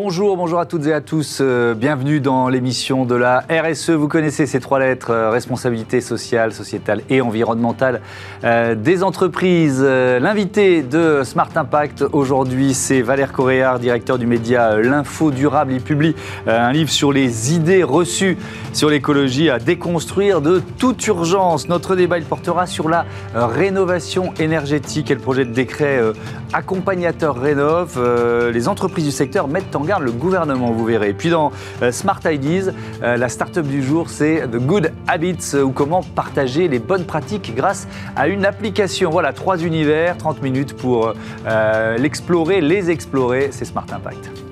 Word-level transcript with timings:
Bonjour, 0.00 0.36
bonjour 0.36 0.60
à 0.60 0.64
toutes 0.64 0.86
et 0.86 0.92
à 0.92 1.00
tous. 1.00 1.38
Euh, 1.40 1.74
bienvenue 1.74 2.20
dans 2.20 2.48
l'émission 2.48 3.04
de 3.04 3.16
la 3.16 3.42
RSE. 3.50 3.90
Vous 3.90 4.06
connaissez 4.06 4.46
ces 4.46 4.60
trois 4.60 4.78
lettres 4.78 5.10
euh, 5.10 5.30
responsabilité 5.30 6.00
sociale, 6.00 6.52
sociétale 6.52 7.02
et 7.10 7.20
environnementale 7.20 8.00
euh, 8.44 8.76
des 8.76 9.02
entreprises. 9.02 9.82
L'invité 9.82 10.82
de 10.82 11.22
Smart 11.24 11.48
Impact 11.52 12.04
aujourd'hui, 12.12 12.74
c'est 12.74 13.02
Valère 13.02 13.32
Coréard, 13.32 13.80
directeur 13.80 14.18
du 14.18 14.26
média 14.28 14.76
L'Info 14.76 15.32
Durable. 15.32 15.72
Il 15.72 15.80
publie 15.80 16.14
un 16.46 16.70
livre 16.70 16.90
sur 16.90 17.10
les 17.10 17.52
idées 17.52 17.82
reçues 17.82 18.38
sur 18.72 18.90
l'écologie 18.90 19.50
à 19.50 19.58
déconstruire 19.58 20.40
de 20.40 20.62
toute 20.78 21.04
urgence. 21.08 21.68
Notre 21.68 21.96
débat, 21.96 22.20
portera 22.20 22.66
sur 22.66 22.88
la 22.88 23.04
rénovation 23.34 24.32
énergétique 24.38 25.10
et 25.10 25.14
le 25.14 25.20
projet 25.20 25.44
de 25.44 25.52
décret 25.52 26.00
accompagnateur 26.52 27.36
Rénov. 27.36 28.00
Les 28.52 28.68
entreprises 28.68 29.04
du 29.04 29.10
secteur 29.10 29.48
mettent 29.48 29.74
en 29.74 29.84
garde 29.88 29.97
le 29.98 30.12
gouvernement, 30.12 30.70
vous 30.72 30.84
verrez. 30.84 31.12
Puis 31.12 31.30
dans 31.30 31.52
euh, 31.82 31.92
Smart 31.92 32.20
Ideas, 32.24 32.72
euh, 33.02 33.16
la 33.16 33.28
start-up 33.28 33.66
du 33.66 33.82
jour, 33.82 34.10
c'est 34.10 34.48
The 34.48 34.56
Good 34.56 34.92
Habits, 35.06 35.56
ou 35.56 35.70
comment 35.70 36.02
partager 36.02 36.68
les 36.68 36.78
bonnes 36.78 37.04
pratiques 37.04 37.54
grâce 37.54 37.88
à 38.16 38.28
une 38.28 38.44
application. 38.44 39.10
Voilà, 39.10 39.32
trois 39.32 39.58
univers, 39.58 40.16
30 40.16 40.42
minutes 40.42 40.76
pour 40.76 41.14
euh, 41.46 41.98
l'explorer, 41.98 42.60
les 42.60 42.90
explorer. 42.90 43.48
C'est 43.52 43.64
Smart 43.64 43.86
Impact. 43.92 44.47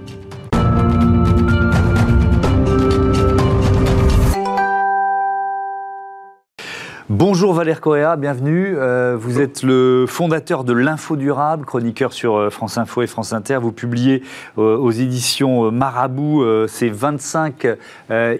Bonjour 7.18 7.54
Valère 7.54 7.80
Correa, 7.80 8.16
bienvenue. 8.16 8.74
Euh, 8.76 9.16
vous 9.18 9.40
êtes 9.40 9.62
le 9.62 10.04
fondateur 10.06 10.64
de 10.64 10.74
l'Info 10.74 11.16
Durable, 11.16 11.64
chroniqueur 11.64 12.12
sur 12.12 12.36
euh, 12.36 12.50
France 12.50 12.76
Info 12.76 13.00
et 13.00 13.06
France 13.06 13.32
Inter. 13.32 13.56
Vous 13.56 13.72
publiez 13.72 14.22
euh, 14.58 14.76
aux 14.76 14.90
éditions 14.90 15.72
Marabout 15.72 16.44
ces 16.68 16.90
25 16.90 17.68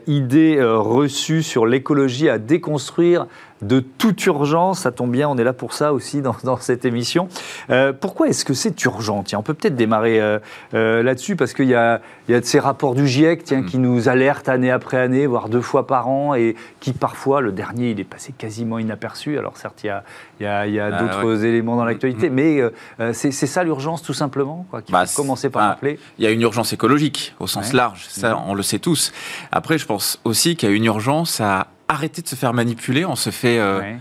idées 0.07 0.63
reçues 0.63 1.43
sur 1.43 1.65
l'écologie 1.65 2.29
à 2.29 2.37
déconstruire 2.37 3.29
de 3.63 3.81
toute 3.81 4.25
urgence. 4.27 4.81
Ça 4.81 4.93
tombe 4.93 5.11
bien, 5.11 5.29
on 5.29 5.37
est 5.37 5.45
là 5.45 5.53
pour 5.53 5.73
ça 5.73 5.93
aussi 5.93 6.23
dans, 6.23 6.35
cette 6.59 6.85
émission. 6.85 7.29
Euh, 7.71 7.93
pourquoi 7.93 8.29
est-ce 8.29 8.45
que 8.45 8.55
c'est 8.55 8.83
urgent? 8.85 9.23
Tiens, 9.23 9.39
on 9.39 9.43
peut 9.43 9.55
peut-être 9.55 9.77
démarrer 9.77 10.21
euh, 10.21 10.39
euh, 10.75 11.03
là-dessus 11.03 11.37
parce 11.37 11.53
qu'il 11.53 11.69
y, 11.69 11.75
a, 11.75 12.01
de 12.29 12.41
ces 12.43 12.59
rapports 12.59 12.95
du 12.95 13.07
GIEC 13.07 13.45
tiens, 13.45 13.63
qui 13.63 13.79
nous 13.79 14.09
alertent 14.09 14.49
année 14.49 14.71
après 14.71 14.99
année, 14.99 15.27
voire 15.27 15.49
deux 15.49 15.61
fois 15.61 15.87
par 15.87 16.09
an, 16.09 16.35
et 16.35 16.57
qui 16.81 16.93
parfois, 16.93 17.41
le 17.41 17.53
dernier, 17.53 17.91
il 17.91 18.01
est 18.01 18.05
passé 18.05 18.33
quasiment 18.37 18.79
inaperçu. 18.79 19.39
Alors 19.39 19.57
certes, 19.57 19.83
il 19.85 19.87
y 20.41 20.47
a, 20.47 20.61
ah 20.61 21.03
d'autres 21.03 21.45
éléments 21.45 21.77
dans 21.77 21.85
l'actualité, 21.85 22.31
mm. 22.31 22.35
mais 22.35 23.13
c'est 23.13 23.33
ça 23.33 23.65
l'urgence 23.65 24.03
tout 24.03 24.15
simplement, 24.15 24.67
quoi, 24.71 24.83
qu'il 24.83 24.93
bah, 24.93 25.07
faut 25.07 25.23
commencer 25.23 25.51
par 25.51 25.69
rappeler? 25.69 25.99
Il 26.19 26.25
y 26.25 26.27
a 26.27 26.31
une 26.31 26.43
urgence 26.43 26.73
écologique 26.73 27.35
au 27.41 27.47
sens 27.47 27.73
large, 27.73 28.07
ça 28.09 28.35
mm. 28.35 28.43
on 28.47 28.55
le 28.55 28.63
sait 28.63 28.79
tous. 28.79 29.13
Après, 29.53 29.79
je 29.79 29.87
pense 29.87 30.21
aussi 30.25 30.57
qu'il 30.57 30.69
y 30.69 30.73
a 30.73 30.75
une 30.75 30.85
urgence 30.85 31.41
à 31.41 31.69
arrêter 31.89 32.23
de 32.23 32.29
se 32.29 32.35
faire 32.35 32.53
manipuler. 32.53 33.05
On 33.05 33.17
se 33.17 33.31
fait. 33.31 33.59
Euh, 33.59 33.95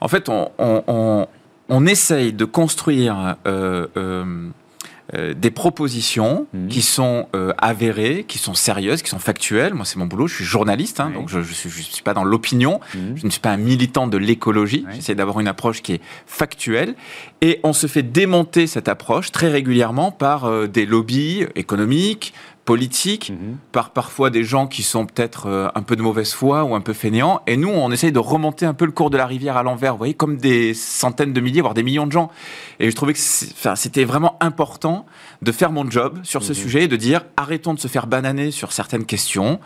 en 0.00 0.08
fait, 0.08 0.28
on, 0.28 0.50
on, 0.58 1.26
on, 1.68 1.86
essaye 1.86 2.32
de 2.32 2.44
construire. 2.44 3.36
Euh, 3.46 3.86
euh, 3.96 5.34
des 5.34 5.50
propositions 5.50 6.46
mhm. 6.54 6.68
qui 6.68 6.82
sont 6.82 7.26
avérées, 7.58 8.24
qui 8.28 8.38
sont 8.38 8.54
sérieuses, 8.54 9.02
qui 9.02 9.10
sont 9.10 9.18
factuelles. 9.18 9.74
Moi, 9.74 9.84
c'est 9.84 9.96
mon 9.96 10.06
boulot. 10.06 10.28
Je 10.28 10.36
suis 10.36 10.44
journaliste, 10.44 11.00
hein, 11.00 11.10
donc 11.12 11.28
je 11.28 11.38
ne 11.38 11.42
suis, 11.42 12.02
pas 12.04 12.14
dans 12.14 12.22
l'opinion. 12.22 12.78
Mhm. 12.94 13.16
Je 13.16 13.26
ne 13.26 13.30
suis 13.30 13.40
pas 13.40 13.50
un 13.50 13.56
militant 13.56 14.06
de 14.06 14.16
l'écologie. 14.16 14.86
J'essaie 14.92 15.16
d'avoir 15.16 15.40
une 15.40 15.48
approche 15.48 15.82
qui 15.82 15.94
est 15.94 16.00
factuelle. 16.26 16.94
Et 17.40 17.58
on 17.64 17.72
se 17.72 17.88
fait 17.88 18.04
démonter 18.04 18.68
cette 18.68 18.86
approche 18.86 19.32
très 19.32 19.48
régulièrement 19.48 20.12
par 20.12 20.68
des 20.68 20.86
lobbies 20.86 21.44
économiques, 21.56 22.32
politique, 22.64 23.30
mhm. 23.30 23.56
par 23.72 23.90
parfois 23.90 24.30
des 24.30 24.44
gens 24.44 24.66
qui 24.66 24.82
sont 24.82 25.06
peut-être 25.06 25.46
euh, 25.46 25.68
un 25.74 25.82
peu 25.82 25.96
de 25.96 26.02
mauvaise 26.02 26.32
foi 26.32 26.64
ou 26.64 26.74
un 26.74 26.80
peu 26.80 26.92
fainéants. 26.92 27.40
Et 27.46 27.56
nous, 27.56 27.68
on 27.68 27.90
essaye 27.90 28.12
de 28.12 28.18
remonter 28.18 28.66
un 28.66 28.74
peu 28.74 28.84
le 28.84 28.92
cours 28.92 29.10
de 29.10 29.16
la 29.16 29.26
rivière 29.26 29.56
à 29.56 29.62
l'envers, 29.62 29.92
vous 29.92 29.98
voyez, 29.98 30.14
comme 30.14 30.36
des 30.36 30.74
centaines 30.74 31.32
de 31.32 31.40
milliers, 31.40 31.60
voire 31.60 31.74
des 31.74 31.82
millions 31.82 32.06
de 32.06 32.12
gens. 32.12 32.30
Et 32.78 32.90
je 32.90 32.96
trouvais 32.96 33.12
que 33.12 33.18
c'était 33.18 34.04
vraiment 34.04 34.36
important 34.40 35.06
de 35.42 35.52
faire 35.52 35.72
mon 35.72 35.90
job 35.90 36.18
sur 36.22 36.42
ce 36.42 36.52
mhm. 36.52 36.58
sujet 36.58 36.84
et 36.84 36.88
de 36.88 36.96
dire 36.96 37.22
arrêtons 37.36 37.74
de 37.74 37.80
se 37.80 37.88
faire 37.88 38.06
bananer 38.06 38.50
sur 38.50 38.72
certaines 38.72 39.04
questions. 39.04 39.58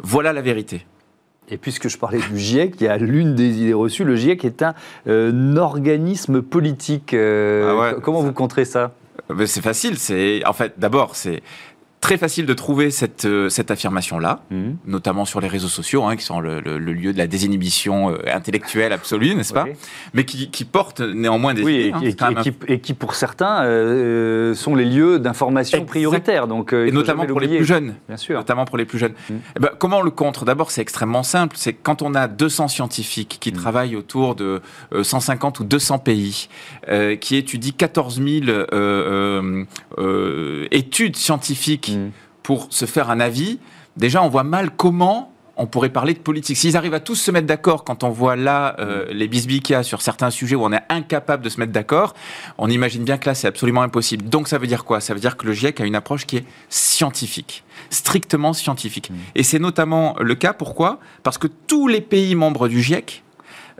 Voilà 0.00 0.32
la 0.32 0.42
vérité. 0.42 0.86
Et 1.48 1.58
puisque 1.58 1.88
je 1.88 1.98
parlais 1.98 2.18
du 2.18 2.38
GIEC, 2.38 2.76
il 2.80 2.84
y 2.84 2.88
a 2.88 2.96
l'une 2.96 3.34
des 3.34 3.62
idées 3.62 3.74
reçues. 3.74 4.04
Le 4.04 4.16
GIEC 4.16 4.44
est 4.44 4.62
un, 4.62 4.74
euh, 5.06 5.56
organisme 5.56 6.40
politique. 6.40 7.12
Euh, 7.12 7.92
ah 7.94 8.00
comment 8.02 8.22
vous 8.22 8.32
contrez 8.32 8.64
ça? 8.64 8.94
C'est 9.44 9.62
facile. 9.62 9.98
C'est 9.98 10.44
en 10.46 10.52
fait 10.52 10.74
d'abord 10.78 11.14
c'est 11.14 11.42
très 12.02 12.18
facile 12.18 12.46
de 12.46 12.52
trouver 12.52 12.90
cette, 12.90 13.24
euh, 13.26 13.48
cette 13.48 13.70
affirmation-là, 13.70 14.40
mhm. 14.50 14.76
notamment 14.86 15.24
sur 15.24 15.40
les 15.40 15.46
réseaux 15.46 15.68
sociaux, 15.68 16.04
hein, 16.04 16.16
qui 16.16 16.24
sont 16.24 16.40
le, 16.40 16.60
lieu 16.60 17.12
de 17.12 17.18
la 17.18 17.28
désinhibition 17.28 18.10
euh, 18.10 18.18
intellectuelle 18.26 18.92
absolue, 18.92 19.36
n'est-ce 19.36 19.54
pas? 19.54 19.66
Mais 20.12 20.24
qui, 20.24 20.50
qui 20.50 20.64
portent 20.64 21.00
néanmoins 21.00 21.54
des 21.54 21.62
oui, 21.62 21.92
et, 22.02 22.14
et, 22.68 22.80
qui, 22.80 22.94
pour 22.94 23.14
certains, 23.14 23.62
euh, 23.62 24.52
sont 24.54 24.74
les 24.74 24.84
lieux 24.84 25.20
d'information 25.20 25.84
prioritaires. 25.84 26.48
Donc, 26.48 26.72
et 26.72 26.90
notamment 26.90 27.24
pour 27.24 27.38
les 27.38 27.46
plus 27.46 27.64
jeunes. 27.64 27.94
Bien 28.08 28.16
sûr. 28.16 28.36
Notamment 28.36 28.64
pour 28.64 28.78
les 28.78 28.84
plus 28.84 28.98
jeunes. 28.98 29.14
Mhm. 29.30 29.40
Eh 29.56 29.60
ben, 29.60 29.70
comment 29.78 29.98
on 29.98 30.02
le 30.02 30.10
contre? 30.10 30.44
D'abord, 30.44 30.72
c'est 30.72 30.82
extrêmement 30.82 31.22
simple. 31.22 31.56
C'est 31.56 31.72
quand 31.72 32.02
on 32.02 32.16
a 32.16 32.26
200 32.26 32.66
scientifiques 32.66 33.38
qui 33.40 33.52
mhm. 33.52 33.58
travaillent 33.58 33.96
autour 33.96 34.34
de 34.34 34.60
150 35.00 35.60
ou 35.60 35.64
200 35.64 36.00
pays, 36.00 36.48
qui 37.20 37.36
étudient 37.36 37.72
14 37.78 38.20
000 38.20 38.66
études 40.72 41.16
scientifiques 41.16 41.91
Mm. 41.96 42.10
pour 42.42 42.66
se 42.70 42.86
faire 42.86 43.10
un 43.10 43.20
avis, 43.20 43.58
déjà 43.96 44.22
on 44.22 44.28
voit 44.28 44.44
mal 44.44 44.70
comment 44.70 45.32
on 45.56 45.66
pourrait 45.66 45.90
parler 45.90 46.14
de 46.14 46.18
politique. 46.18 46.56
S'ils 46.56 46.76
arrivent 46.76 46.94
à 46.94 47.00
tous 47.00 47.14
se 47.14 47.30
mettre 47.30 47.46
d'accord 47.46 47.84
quand 47.84 48.04
on 48.04 48.10
voit 48.10 48.36
là 48.36 48.74
euh, 48.78 49.06
mm. 49.06 49.10
les 49.10 49.28
bisbilles 49.28 49.60
qu'il 49.60 49.74
y 49.74 49.76
a 49.76 49.82
sur 49.82 50.02
certains 50.02 50.30
sujets 50.30 50.56
où 50.56 50.64
on 50.64 50.72
est 50.72 50.82
incapable 50.88 51.44
de 51.44 51.48
se 51.48 51.60
mettre 51.60 51.72
d'accord, 51.72 52.14
on 52.58 52.68
imagine 52.68 53.04
bien 53.04 53.18
que 53.18 53.28
là 53.28 53.34
c'est 53.34 53.48
absolument 53.48 53.82
impossible. 53.82 54.28
Donc 54.28 54.48
ça 54.48 54.58
veut 54.58 54.66
dire 54.66 54.84
quoi? 54.84 55.00
Ça 55.00 55.14
veut 55.14 55.20
dire 55.20 55.36
que 55.36 55.46
le 55.46 55.52
GIEC 55.52 55.80
a 55.80 55.84
une 55.84 55.94
approche 55.94 56.26
qui 56.26 56.38
est 56.38 56.44
scientifique, 56.68 57.64
strictement 57.90 58.52
scientifique. 58.52 59.10
Mm. 59.10 59.14
Et 59.34 59.42
c'est 59.42 59.58
notamment 59.58 60.16
le 60.20 60.34
cas, 60.34 60.52
pourquoi? 60.52 60.98
Parce 61.22 61.38
que 61.38 61.46
tous 61.46 61.88
les 61.88 62.00
pays 62.00 62.34
membres 62.34 62.68
du 62.68 62.82
GIEC 62.82 63.22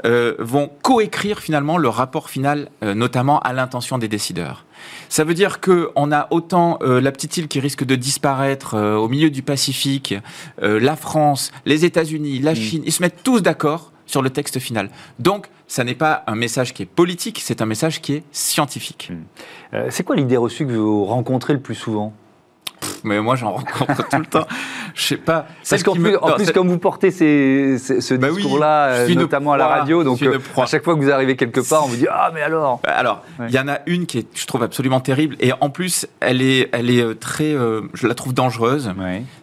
euh, 0.05 0.35
vont 0.39 0.71
coécrire 0.83 1.41
finalement 1.41 1.77
le 1.77 1.89
rapport 1.89 2.31
final, 2.31 2.71
euh, 2.83 2.95
notamment 2.95 3.41
à 3.41 3.53
l'intention 3.53 3.99
des 3.99 4.09
décideurs. 4.09 4.65
Ça 5.09 5.25
veut 5.25 5.35
dire 5.35 5.61
qu'on 5.61 6.13
a 6.13 6.27
autant 6.31 6.79
euh, 6.83 7.01
la 7.01 7.13
petite 7.13 7.37
île 7.37 7.49
qui 7.49 7.61
risque 7.61 7.85
de 7.85 7.97
disparaître 7.97 8.77
au 8.77 9.09
milieu 9.09 9.31
du 9.31 9.43
Pacifique, 9.43 10.15
la 10.61 10.97
France, 10.97 11.53
les 11.67 11.85
États-Unis, 11.85 12.39
la 12.39 12.53
mm. 12.53 12.57
Chine, 12.57 12.83
ils 12.85 12.93
se 12.93 13.03
mettent 13.03 13.23
tous 13.23 13.41
d'accord 13.41 13.93
sur 14.07 14.23
le 14.23 14.31
texte 14.31 14.59
final. 14.59 14.91
Donc, 15.19 15.49
ça 15.67 15.85
n'est 15.85 15.95
pas 15.95 16.23
un 16.27 16.35
message 16.35 16.75
qui 16.75 16.83
est 16.83 16.87
politique, 16.87 17.41
c'est 17.43 17.63
un 17.63 17.67
message 17.67 18.01
qui 18.01 18.15
est 18.15 18.25
scientifique. 18.33 19.11
Mm. 19.73 19.77
c'est 19.91 20.05
quoi 20.05 20.17
l'idée 20.17 20.37
reçue 20.37 20.67
que 20.67 20.73
vous 20.73 21.05
rencontrez 21.05 21.53
le 21.53 21.61
plus 21.61 21.75
souvent? 21.75 22.15
Mais 23.05 23.21
moi 23.21 23.37
j'en 23.37 23.53
rencontre 23.53 24.09
tout 24.09 24.19
le 24.19 24.27
temps. 24.27 24.47
Je 24.95 25.03
sais 25.03 25.17
pas. 25.17 25.47
Parce 25.69 25.83
qu'en 25.83 25.95
plus, 25.95 26.17
en 26.17 26.33
plus 26.33 26.53
comme 26.53 26.69
vous 26.69 26.79
portez 26.79 27.11
ce 27.11 28.15
bah 28.15 28.31
discours-là, 28.31 28.87
euh, 28.89 29.15
notamment 29.15 29.53
à 29.53 29.57
la 29.57 29.67
radio, 29.67 30.05
donc 30.05 30.23
euh, 30.23 30.39
à 30.57 30.67
chaque 30.67 30.85
fois 30.85 30.95
que 30.95 31.01
vous 31.01 31.11
arrivez 31.11 31.37
quelque 31.37 31.61
part, 31.61 31.85
on 31.85 31.89
vous 31.89 31.97
dit 31.97 32.07
ah 32.11 32.31
mais 32.35 32.43
alors. 32.43 32.81
Bah, 32.83 32.91
alors, 32.91 33.23
il 33.49 33.55
y 33.55 33.59
en 33.59 33.69
a 33.69 33.79
une 33.87 34.07
qui 34.07 34.19
est, 34.19 34.27
je 34.35 34.47
trouve 34.47 34.63
absolument 34.63 35.01
terrible, 35.01 35.37
et 35.41 35.53
en 35.61 35.71
plus, 35.71 36.07
elle 36.21 36.43
est, 36.43 36.69
elle 36.73 36.91
est 36.91 37.03
euh, 37.03 37.15
très, 37.15 37.53
je 37.95 38.07
la 38.07 38.15
trouve 38.15 38.35
dangereuse. 38.35 38.93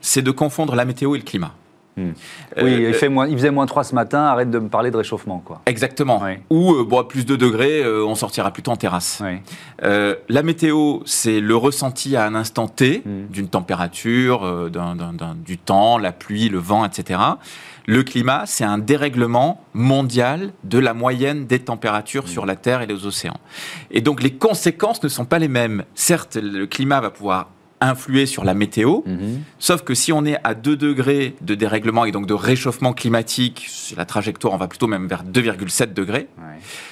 C'est 0.02 0.22
de 0.22 0.32
confondre 0.32 0.76
la 0.76 0.86
météo 0.86 1.16
et 1.16 1.18
le 1.18 1.24
climat. 1.24 1.54
Oui, 2.62 2.86
il, 2.88 2.94
fait 2.94 3.10
moins, 3.10 3.28
il 3.28 3.38
faisait 3.38 3.52
moins 3.52 3.66
3 3.66 3.84
ce 3.84 3.96
matin, 3.96 4.24
arrête 4.24 4.50
de 4.50 4.60
me 4.60 4.70
parler 4.70 4.92
de 4.92 4.98
réchauffement. 4.98 5.42
Quoi. 5.44 5.62
Exactement. 5.66 6.22
Ou, 6.50 6.74
euh, 6.74 6.84
bon, 6.84 7.00
à 7.00 7.08
plus 7.08 7.26
de 7.26 7.36
degrés, 7.36 7.82
euh, 7.84 8.06
on 8.06 8.16
sortira 8.16 8.52
plutôt 8.52 8.72
en 8.72 8.76
terrasse. 8.76 9.22
Euh, 9.84 10.16
la 10.28 10.44
météo, 10.44 11.00
c'est 11.06 11.40
le 11.40 11.56
ressenti 11.56 12.16
à 12.16 12.26
un 12.26 12.36
instant 12.36 12.68
T 12.68 13.04
hmm. 13.06 13.28
d'une 13.32 13.48
température, 13.48 14.70
du 15.46 15.58
temps, 15.58 15.98
la 15.98 16.12
pluie, 16.12 16.50
le 16.50 16.60
vent, 16.60 16.86
etc. 16.86 17.20
Le 17.86 18.04
climat, 18.04 18.44
c'est 18.46 18.64
un 18.64 18.78
dérèglement 18.78 19.64
mondial 19.74 20.52
de 20.64 20.78
la 20.78 20.94
moyenne 20.94 21.48
des 21.48 21.60
températures 21.60 22.28
sur 22.28 22.46
la 22.46 22.56
Terre 22.56 22.82
et 22.82 22.86
les 22.86 23.06
océans. 23.06 23.40
Et 23.90 24.02
donc 24.02 24.22
les 24.22 24.32
conséquences 24.32 25.02
ne 25.02 25.10
sont 25.10 25.26
pas 25.26 25.40
les 25.40 25.48
mêmes. 25.48 25.84
Certes, 25.96 26.38
le 26.40 26.68
climat 26.68 27.02
va 27.02 27.10
pouvoir 27.10 27.50
influer 27.82 28.26
sur 28.26 28.44
la 28.44 28.54
météo. 28.54 29.02
Mhm. 29.06 29.42
Sauf 29.60 29.84
que 29.84 29.94
si 29.94 30.12
on 30.12 30.26
est 30.26 30.38
à 30.44 30.54
2 30.54 30.76
degrés 30.76 31.36
de 31.42 31.56
dérèglement 31.56 32.06
et 32.06 32.12
donc 32.12 32.26
de 32.26 32.34
réchauffement 32.34 32.94
climatique, 32.94 33.70
la 33.96 34.06
trajectoire, 34.06 34.54
on 34.54 34.58
va 34.58 34.68
plutôt 34.68 34.88
même 34.88 35.08
vers 35.08 35.24
2,7 35.24 35.94
degrés. 35.94 36.28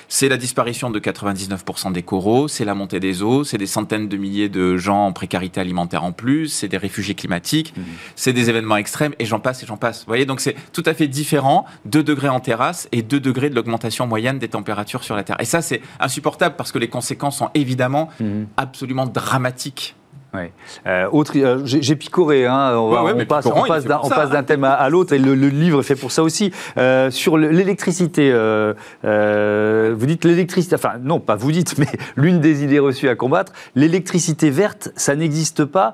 C'est 0.07 0.29
la 0.29 0.37
disparition 0.37 0.89
de 0.89 0.99
99% 0.99 1.91
des 1.91 2.01
coraux, 2.01 2.47
c'est 2.47 2.63
la 2.63 2.73
montée 2.73 2.99
des 2.99 3.21
eaux, 3.21 3.43
c'est 3.43 3.57
des 3.57 3.67
centaines 3.67 4.07
de 4.07 4.15
milliers 4.15 4.47
de 4.47 4.77
gens 4.77 5.05
en 5.07 5.11
précarité 5.11 5.59
alimentaire 5.59 6.03
en 6.03 6.13
plus, 6.13 6.47
c'est 6.47 6.69
des 6.69 6.77
réfugiés 6.77 7.15
climatiques, 7.15 7.73
mhm. 7.75 7.83
c'est 8.15 8.33
des 8.33 8.49
événements 8.49 8.77
extrêmes 8.77 9.13
et 9.19 9.25
j'en 9.25 9.39
passe 9.39 9.63
et 9.63 9.65
j'en 9.65 9.77
passe. 9.77 9.99
Vous 9.99 10.07
voyez, 10.07 10.25
donc 10.25 10.39
c'est 10.39 10.55
tout 10.71 10.83
à 10.85 10.93
fait 10.93 11.07
différent, 11.07 11.65
2 11.85 12.03
degrés 12.03 12.29
en 12.29 12.39
terrasse 12.39 12.87
et 12.91 13.01
2 13.01 13.19
degrés 13.19 13.49
de 13.49 13.55
l'augmentation 13.55 14.07
moyenne 14.07 14.39
des 14.39 14.47
températures 14.47 15.03
sur 15.03 15.15
la 15.15 15.23
Terre. 15.23 15.37
Et 15.39 15.45
ça, 15.45 15.61
c'est 15.61 15.81
insupportable 15.99 16.55
parce 16.57 16.71
que 16.71 16.79
les 16.79 16.87
conséquences 16.87 17.37
sont 17.37 17.49
évidemment 17.53 18.09
mhm. 18.19 18.47
absolument 18.55 19.05
dramatiques 19.05 19.95
Euh, 20.85 21.07
autre, 21.11 21.33
euh, 21.37 21.61
j'ai 21.65 21.95
picoré, 21.95 22.45
hein, 22.45 22.75
on, 22.75 23.25
passe, 23.25 23.45
on 23.45 24.09
passe 24.09 24.29
d'un 24.29 24.43
thème 24.43 24.63
à, 24.63 24.89
l'autre, 24.89 25.13
et 25.13 25.19
le, 25.19 25.33
livre 25.33 25.79
est 25.79 25.83
fait 25.83 25.95
pour 25.95 26.11
ça 26.11 26.23
aussi. 26.23 26.51
Euh, 26.77 27.09
sur 27.11 27.37
l'électricité, 27.37 28.31
vous 29.03 30.05
dites 30.05 30.25
l'électricité, 30.25 30.75
enfin 30.75 30.93
non, 31.01 31.19
pas 31.19 31.35
vous 31.35 31.51
dites, 31.51 31.77
mais 31.79 31.87
l'une 32.15 32.39
des 32.39 32.63
idées 32.63 32.79
reçues 32.79 33.09
à 33.09 33.15
combattre, 33.15 33.53
l'électricité 33.75 34.49
verte, 34.49 34.89
ça 34.95 35.15
n'existe 35.15 35.65
pas, 35.65 35.93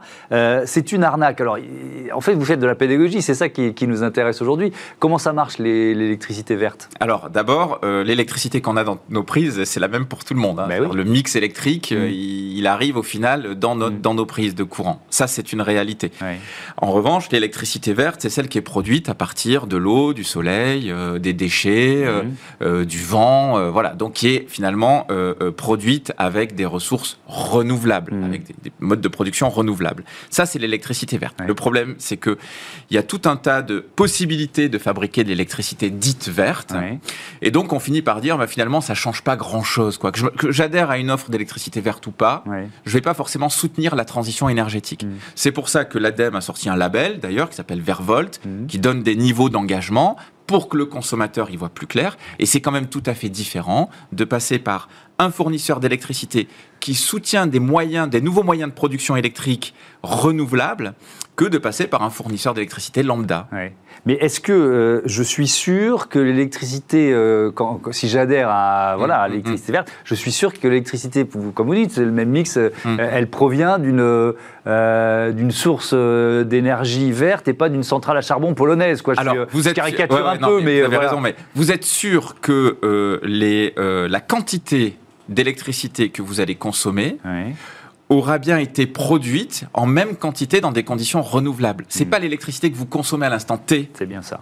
c'est 0.65 0.91
une 0.91 1.03
arnaque. 1.03 1.41
Alors, 1.41 1.57
en 2.13 2.21
fait, 2.21 2.33
vous 2.33 2.45
faites 2.45 2.59
de 2.59 2.67
la 2.67 2.75
pédagogie, 2.75 3.21
c'est 3.21 3.33
ça 3.33 3.49
qui, 3.49 3.73
nous 3.83 4.03
intéresse 4.03 4.41
aujourd'hui. 4.41 4.71
Comment 4.99 5.17
ça 5.17 5.33
marche 5.33 5.57
l'électricité 5.57 6.55
verte? 6.55 6.89
Alors, 6.99 7.29
d'abord, 7.29 7.79
l'électricité 7.83 8.61
qu'on 8.61 8.77
a 8.77 8.83
dans 8.83 8.97
nos 9.09 9.23
prises, 9.23 9.63
c'est 9.65 9.79
la 9.79 9.89
même 9.89 10.05
pour 10.05 10.23
tout 10.23 10.33
le 10.33 10.39
monde. 10.39 10.59
Hein. 10.59 10.67
Ben 10.69 10.89
le 10.93 11.03
mix 11.03 11.35
électrique, 11.35 11.91
mm. 11.91 12.05
il, 12.05 12.67
arrive 12.67 12.97
au 12.97 13.03
final 13.03 13.55
dans, 13.55 13.75
mm. 13.75 13.99
dans 14.01 14.13
nos 14.13 14.22
prise 14.25 14.55
de 14.55 14.63
courant. 14.63 15.01
Ça, 15.09 15.27
c'est 15.27 15.53
une 15.53 15.61
réalité. 15.61 16.11
En 16.77 16.91
revanche, 16.91 17.29
l'électricité 17.31 17.93
verte, 17.93 18.21
c'est 18.21 18.29
celle 18.29 18.47
qui 18.47 18.57
est 18.57 18.61
produite 18.61 19.09
à 19.09 19.15
partir 19.15 19.67
de 19.67 19.77
l'eau, 19.77 20.13
du 20.13 20.23
soleil, 20.23 20.91
euh, 20.91 21.19
des 21.19 21.33
déchets, 21.33 22.03
euh, 22.05 22.23
mhm. 22.23 22.35
euh, 22.61 22.85
du 22.85 23.01
vent, 23.01 23.71
voilà. 23.71 23.93
Donc, 23.93 24.13
qui 24.13 24.29
est 24.29 24.45
finalement 24.49 25.07
produite 25.57 26.13
avec 26.17 26.55
des 26.55 26.65
ressources 26.65 27.19
renouvelables, 27.27 28.13
mhm. 28.13 28.23
avec 28.23 28.45
des, 28.61 28.71
modes 28.79 29.01
de 29.01 29.07
production 29.07 29.49
renouvelables. 29.49 30.03
Ça, 30.29 30.45
c'est 30.45 30.59
l'électricité 30.59 31.17
verte. 31.17 31.37
Le 31.45 31.53
problème, 31.53 31.95
c'est 31.97 32.17
que 32.17 32.37
il 32.89 32.95
y 32.95 32.97
a 32.97 33.03
tout 33.03 33.21
un 33.25 33.35
tas 33.35 33.61
de 33.61 33.79
possibilités 33.79 34.69
de 34.69 34.77
fabriquer 34.77 35.23
de 35.23 35.29
l'électricité 35.29 35.89
dite 35.89 36.29
verte. 36.29 36.73
Et 37.41 37.51
donc, 37.51 37.73
on 37.73 37.79
finit 37.79 38.01
par 38.01 38.21
dire, 38.21 38.37
bah, 38.37 38.47
finalement, 38.47 38.81
ça 38.81 38.93
change 38.93 39.21
pas 39.21 39.35
grand-chose. 39.35 39.97
Quoi. 39.97 40.11
Que 40.11 40.51
j'adhère 40.51 40.89
à 40.89 40.97
une 40.97 41.11
offre 41.11 41.29
d'électricité 41.29 41.81
verte 41.81 42.05
ou 42.07 42.11
pas, 42.11 42.43
je 42.85 42.93
vais 42.93 43.01
pas 43.01 43.13
forcément 43.13 43.49
soutenir 43.49 43.95
la 43.95 44.05
transition 44.13 44.47
énergétique. 44.47 45.03
Mm. 45.03 45.15
C'est 45.35 45.51
pour 45.51 45.69
ça 45.69 45.85
que 45.85 45.97
l'ADEME 45.97 46.35
a 46.35 46.41
sorti 46.41 46.69
un 46.69 46.75
label, 46.75 47.19
d'ailleurs, 47.19 47.49
qui 47.49 47.55
s'appelle 47.55 47.81
Vervolt, 47.81 48.39
mm. 48.45 48.67
qui 48.67 48.77
donne 48.77 49.01
des 49.01 49.15
niveaux 49.15 49.49
d'engagement 49.49 50.17
pour 50.47 50.69
que 50.69 50.77
le 50.77 50.85
consommateur 50.85 51.49
y 51.49 51.55
voit 51.55 51.69
plus 51.69 51.87
clair. 51.87 52.17
Et 52.39 52.45
c'est 52.45 52.61
quand 52.61 52.71
même 52.71 52.87
tout 52.87 53.03
à 53.05 53.13
fait 53.13 53.29
différent 53.29 53.89
de 54.11 54.25
passer 54.25 54.59
par 54.59 54.89
un 55.19 55.29
fournisseur 55.29 55.79
d'électricité 55.79 56.47
qui 56.79 56.95
soutient 56.95 57.47
des 57.47 57.59
moyens, 57.59 58.09
des 58.09 58.21
nouveaux 58.21 58.43
moyens 58.43 58.69
de 58.69 58.75
production 58.75 59.15
électrique 59.15 59.73
renouvelables, 60.01 60.95
que 61.35 61.45
de 61.45 61.57
passer 61.57 61.87
par 61.87 62.03
un 62.03 62.09
fournisseur 62.09 62.53
d'électricité 62.53 63.03
lambda. 63.03 63.47
Mais 64.05 64.13
est-ce 64.15 64.39
que 64.39 64.51
euh, 64.51 65.01
je 65.05 65.23
suis 65.23 65.47
sûr 65.47 66.09
que 66.09 66.19
l'électricité, 66.19 67.11
euh, 67.13 67.51
si 67.91 68.09
j'adhère 68.09 68.49
à 68.49 68.95
voilà 68.97 69.21
à 69.21 69.27
mm, 69.27 69.29
mm, 69.29 69.31
l'électricité 69.31 69.71
mm. 69.71 69.75
verte, 69.75 69.91
je 70.03 70.15
suis 70.15 70.31
sûr 70.31 70.53
que 70.53 70.67
l'électricité, 70.67 71.25
comme 71.55 71.67
vous 71.67 71.75
dites, 71.75 71.91
c'est 71.91 72.05
le 72.05 72.11
même 72.11 72.29
mix, 72.29 72.57
euh, 72.57 72.69
elle 72.85 73.29
provient 73.29 73.79
d'une 73.79 74.33
d'une 74.65 75.51
source 75.51 75.93
d'énergie 75.93 77.11
verte 77.11 77.47
et 77.47 77.53
pas 77.53 77.69
d'une 77.69 77.83
centrale 77.83 78.17
à 78.17 78.21
charbon 78.21 78.53
polonaise. 78.53 79.01
Quoi. 79.01 79.15
Alors, 79.17 79.35
vous 79.51 79.67
êtes 79.67 79.75
caricature 79.75 80.27
un 80.27 80.37
peu, 80.37 80.61
mais, 80.61 80.81
vous 80.81 80.85
avez 80.85 80.97
raison. 80.97 81.19
Mais 81.19 81.35
vous 81.55 81.71
êtes 81.71 81.83
sûr 81.83 82.35
que 82.41 82.77
les 83.23 83.73
la 83.77 84.19
quantité 84.19 84.97
d'électricité 85.29 86.09
que 86.09 86.21
vous 86.21 86.39
allez 86.39 86.55
consommer 86.55 87.17
aura 88.09 88.37
bien 88.37 88.57
été 88.57 88.85
produite 88.85 89.65
en 89.73 89.85
même 89.85 90.15
quantité 90.15 90.61
dans 90.61 90.71
des 90.71 90.83
conditions 90.83 91.21
renouvelables. 91.21 91.85
C'est 91.89 92.01
n'est 92.01 92.05
hmm. 92.05 92.09
pas 92.09 92.19
l'électricité 92.19 92.71
que 92.71 92.77
vous 92.77 92.85
consommez 92.85 93.25
à 93.25 93.29
l'instant 93.29 93.57
T. 93.57 93.89
C'est 93.93 94.05
bien 94.05 94.21
ça. 94.21 94.41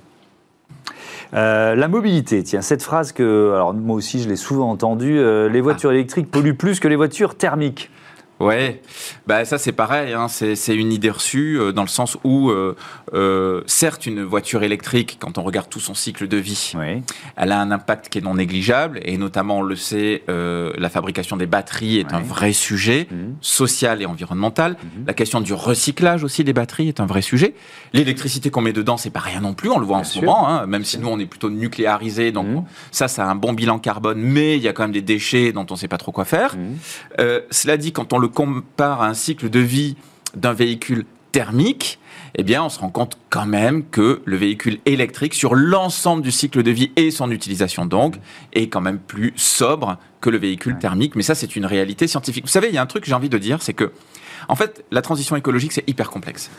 Euh, 1.34 1.76
la 1.76 1.88
mobilité, 1.88 2.44
tiens, 2.44 2.62
cette 2.62 2.84
phrase 2.84 3.14
que, 3.14 3.54
alors 3.54 3.74
moi 3.74 3.96
aussi 3.96 4.22
je 4.22 4.28
l'ai 4.28 4.36
souvent 4.36 4.70
entendue, 4.70 5.18
euh, 5.18 5.48
les 5.48 5.62
voitures 5.62 5.92
ah. 5.92 5.94
électriques 5.94 6.30
polluent 6.30 6.56
plus 6.56 6.80
que 6.80 6.88
les 6.88 6.98
voitures 6.98 7.36
thermiques. 7.36 7.90
Ouais, 8.42 8.82
bah 9.28 9.46
ça 9.46 9.58
c'est 9.60 9.72
pareil, 9.72 10.14
hein. 10.14 10.28
c'est 10.28 10.76
une 10.76 10.92
idée 10.92 11.12
reçue 11.12 11.60
euh, 11.60 11.72
dans 11.72 11.84
le 11.84 11.88
sens 11.88 12.18
où, 12.24 12.50
euh, 12.50 12.76
euh, 13.14 13.62
certes, 13.68 14.08
une 14.08 14.24
voiture 14.24 14.64
électrique, 14.64 15.18
quand 15.20 15.38
on 15.38 15.44
regarde 15.44 15.70
tout 15.70 15.80
son 15.80 15.94
cycle 15.94 16.28
de 16.28 16.38
vie, 16.38 16.74
elle 17.36 17.52
a 17.52 17.60
un 17.60 17.70
impact 17.72 18.10
qui 18.10 18.18
est 18.18 18.22
non 18.22 18.36
négligeable, 18.36 19.00
et 19.04 19.18
notamment, 19.18 19.60
on 19.60 19.62
le 19.62 19.76
sait, 19.76 20.24
la 20.28 20.90
fabrication 20.90 21.38
des 21.38 21.46
batteries 21.46 22.00
est 22.00 22.14
un 22.14 22.20
vrai 22.20 22.54
sujet, 22.54 23.08
mhm. 23.12 23.36
social 23.42 24.02
et 24.02 24.06
environnemental. 24.06 24.72
Mhm. 24.72 25.06
La 25.06 25.14
question 25.14 25.42
du 25.42 25.54
recyclage 25.54 26.24
aussi 26.24 26.44
des 26.44 26.54
batteries 26.54 26.88
est 26.88 27.00
un 27.00 27.06
vrai 27.06 27.22
sujet. 27.22 27.54
L'électricité 27.94 28.50
qu'on 28.50 28.62
met 28.62 28.74
dedans, 28.74 28.98
c'est 28.98 29.10
pas 29.10 29.20
rien 29.20 29.42
non 29.42 29.54
plus, 29.54 29.70
on 29.70 29.78
le 29.78 29.86
voit 29.86 29.98
en 29.98 30.04
ce 30.04 30.20
moment, 30.20 30.50
hein, 30.50 30.66
même 30.66 30.84
si 30.84 30.98
nous 30.98 31.08
on 31.08 31.20
est 31.20 31.26
plutôt 31.26 31.50
nucléarisé, 31.50 32.32
donc 32.32 32.48
mhm. 32.48 32.64
ça, 32.92 33.08
ça 33.08 33.26
a 33.26 33.30
un 33.30 33.36
bon 33.36 33.54
bilan 33.54 33.78
carbone, 33.78 34.20
mais 34.20 34.58
il 34.58 34.64
y 34.64 34.68
a 34.68 34.74
quand 34.74 34.84
même 34.84 34.92
des 34.92 35.02
déchets 35.02 35.52
dont 35.52 35.66
on 35.70 35.76
sait 35.76 35.88
pas 35.88 35.98
trop 35.98 36.12
quoi 36.12 36.26
faire. 36.26 36.56
cela 37.52 37.78
dit, 37.78 37.92
quand 37.92 38.14
on 38.14 38.18
le 38.18 38.31
compare 38.32 39.02
à 39.02 39.08
un 39.08 39.14
cycle 39.14 39.50
de 39.50 39.60
vie 39.60 39.96
d'un 40.36 40.54
véhicule 40.54 41.06
thermique, 41.32 42.00
eh 42.36 42.44
bien, 42.44 42.64
on 42.64 42.70
se 42.70 42.80
rend 42.80 42.90
compte 42.90 43.18
quand 43.30 43.46
même 43.46 43.86
que 43.86 44.22
le 44.26 44.38
véhicule 44.38 44.80
électrique, 44.86 45.34
sur 45.34 45.56
l'ensemble 45.56 46.22
du 46.22 46.32
cycle 46.32 46.64
de 46.64 46.72
vie 46.72 46.92
et 46.96 47.12
son 47.12 47.32
utilisation 47.32 47.86
donc, 47.86 48.16
est 48.54 48.68
quand 48.68 48.82
même 48.82 49.00
plus 49.00 49.34
sobre 49.36 49.98
que 50.22 50.30
le 50.30 50.38
véhicule 50.38 50.78
thermique. 50.78 51.16
Mais 51.16 51.24
ça, 51.24 51.36
c'est 51.36 51.56
une 51.56 51.66
réalité 51.66 52.08
scientifique. 52.08 52.46
Vous 52.46 52.52
savez, 52.52 52.70
il 52.70 52.76
y 52.76 52.78
a 52.78 52.82
un 52.82 52.86
truc 52.86 53.04
que 53.04 53.10
j'ai 53.10 53.16
envie 53.16 53.30
de 53.30 53.38
dire, 53.38 53.62
c'est 53.62 53.74
que, 53.74 53.92
en 54.48 54.56
fait, 54.56 54.86
la 54.92 55.02
transition 55.02 55.36
écologique, 55.36 55.74
c'est 55.74 55.88
hyper 55.90 56.10
complexe. 56.10 56.50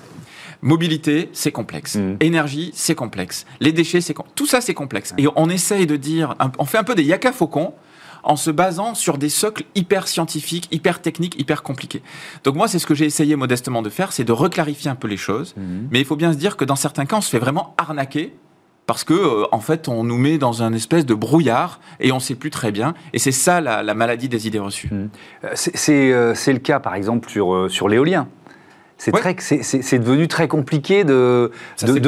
Mobilité, 0.61 1.29
c'est 1.33 1.53
complexe. 1.53 1.97
Mm. 1.97 2.17
Énergie, 2.21 2.71
c'est 2.75 2.95
complexe. 2.95 3.47
Les 3.61 3.73
déchets, 3.73 4.01
c'est 4.01 4.15
tout 4.35 4.47
ça, 4.47 4.61
c'est 4.61 4.75
complexe. 4.75 5.15
Et 5.19 5.27
on 5.37 5.49
essaye 5.49 5.87
de 5.87 5.97
dire, 5.97 6.35
on 6.59 6.65
fait 6.65 6.79
un 6.79 6.85
peu 6.85 6.95
des 6.95 7.03
yaka 7.03 7.33
faucons 7.33 7.75
en 8.23 8.37
se 8.37 8.51
basant 8.51 8.95
sur 8.95 9.19
des 9.19 9.29
socles 9.29 9.65
hyper 9.75 10.09
scientifiques, 10.09 10.69
hyper 10.71 11.01
techniques, 11.01 11.39
hyper 11.41 11.63
compliqués. 11.63 12.03
Donc 12.45 12.55
moi, 12.55 12.69
c'est 12.69 12.79
ce 12.79 12.87
que 12.87 12.95
j'ai 12.95 13.07
essayé 13.07 13.37
modestement 13.37 13.83
de 13.83 13.91
faire, 13.91 14.13
c'est 14.13 14.25
de 14.25 14.33
reclarifier 14.33 14.91
un 14.91 14.95
peu 14.95 15.09
les 15.09 15.17
choses. 15.17 15.55
Mhm. 15.57 15.89
Mais 15.91 16.01
il 16.01 16.05
faut 16.05 16.17
bien 16.17 16.33
se 16.33 16.39
dire 16.39 16.57
que 16.57 16.65
dans 16.65 16.77
certains 16.77 17.07
cas, 17.07 17.17
on 17.17 17.21
se 17.21 17.31
fait 17.31 17.39
vraiment 17.39 17.75
arnaquer 17.79 18.35
parce 18.87 19.05
que 19.05 19.15
euh, 19.15 19.45
en 19.53 19.61
fait 19.61 19.89
on 19.89 20.05
nous 20.05 20.19
met 20.19 20.39
dans 20.39 20.63
un 20.63 20.73
espèce 20.73 21.07
de 21.07 21.15
brouillard 21.15 21.81
et 22.01 22.13
on 22.13 22.17
ne 22.17 22.21
sait 22.21 22.35
plus 22.35 22.51
très 22.51 22.73
bien 22.73 22.95
et 23.13 23.19
c'est 23.19 23.33
ça 23.33 23.61
la, 23.61 23.95
maladie 23.95 24.29
des 24.29 24.47
idées 24.47 24.59
reçues. 24.59 24.91
Mhm. 24.91 25.11
Euh, 25.45 26.35
c'est 26.35 26.53
le 26.53 26.59
cas 26.59 26.81
par 26.81 26.95
exemple 26.95 27.31
sur, 27.31 27.55
euh, 27.55 27.69
sur 27.69 27.89
l'éolien 27.89 28.29
c'est 29.11 29.99
devenu 29.99 30.29
très 30.29 30.49
compliqué 30.49 31.05
de 31.05 31.51
de, 31.83 31.99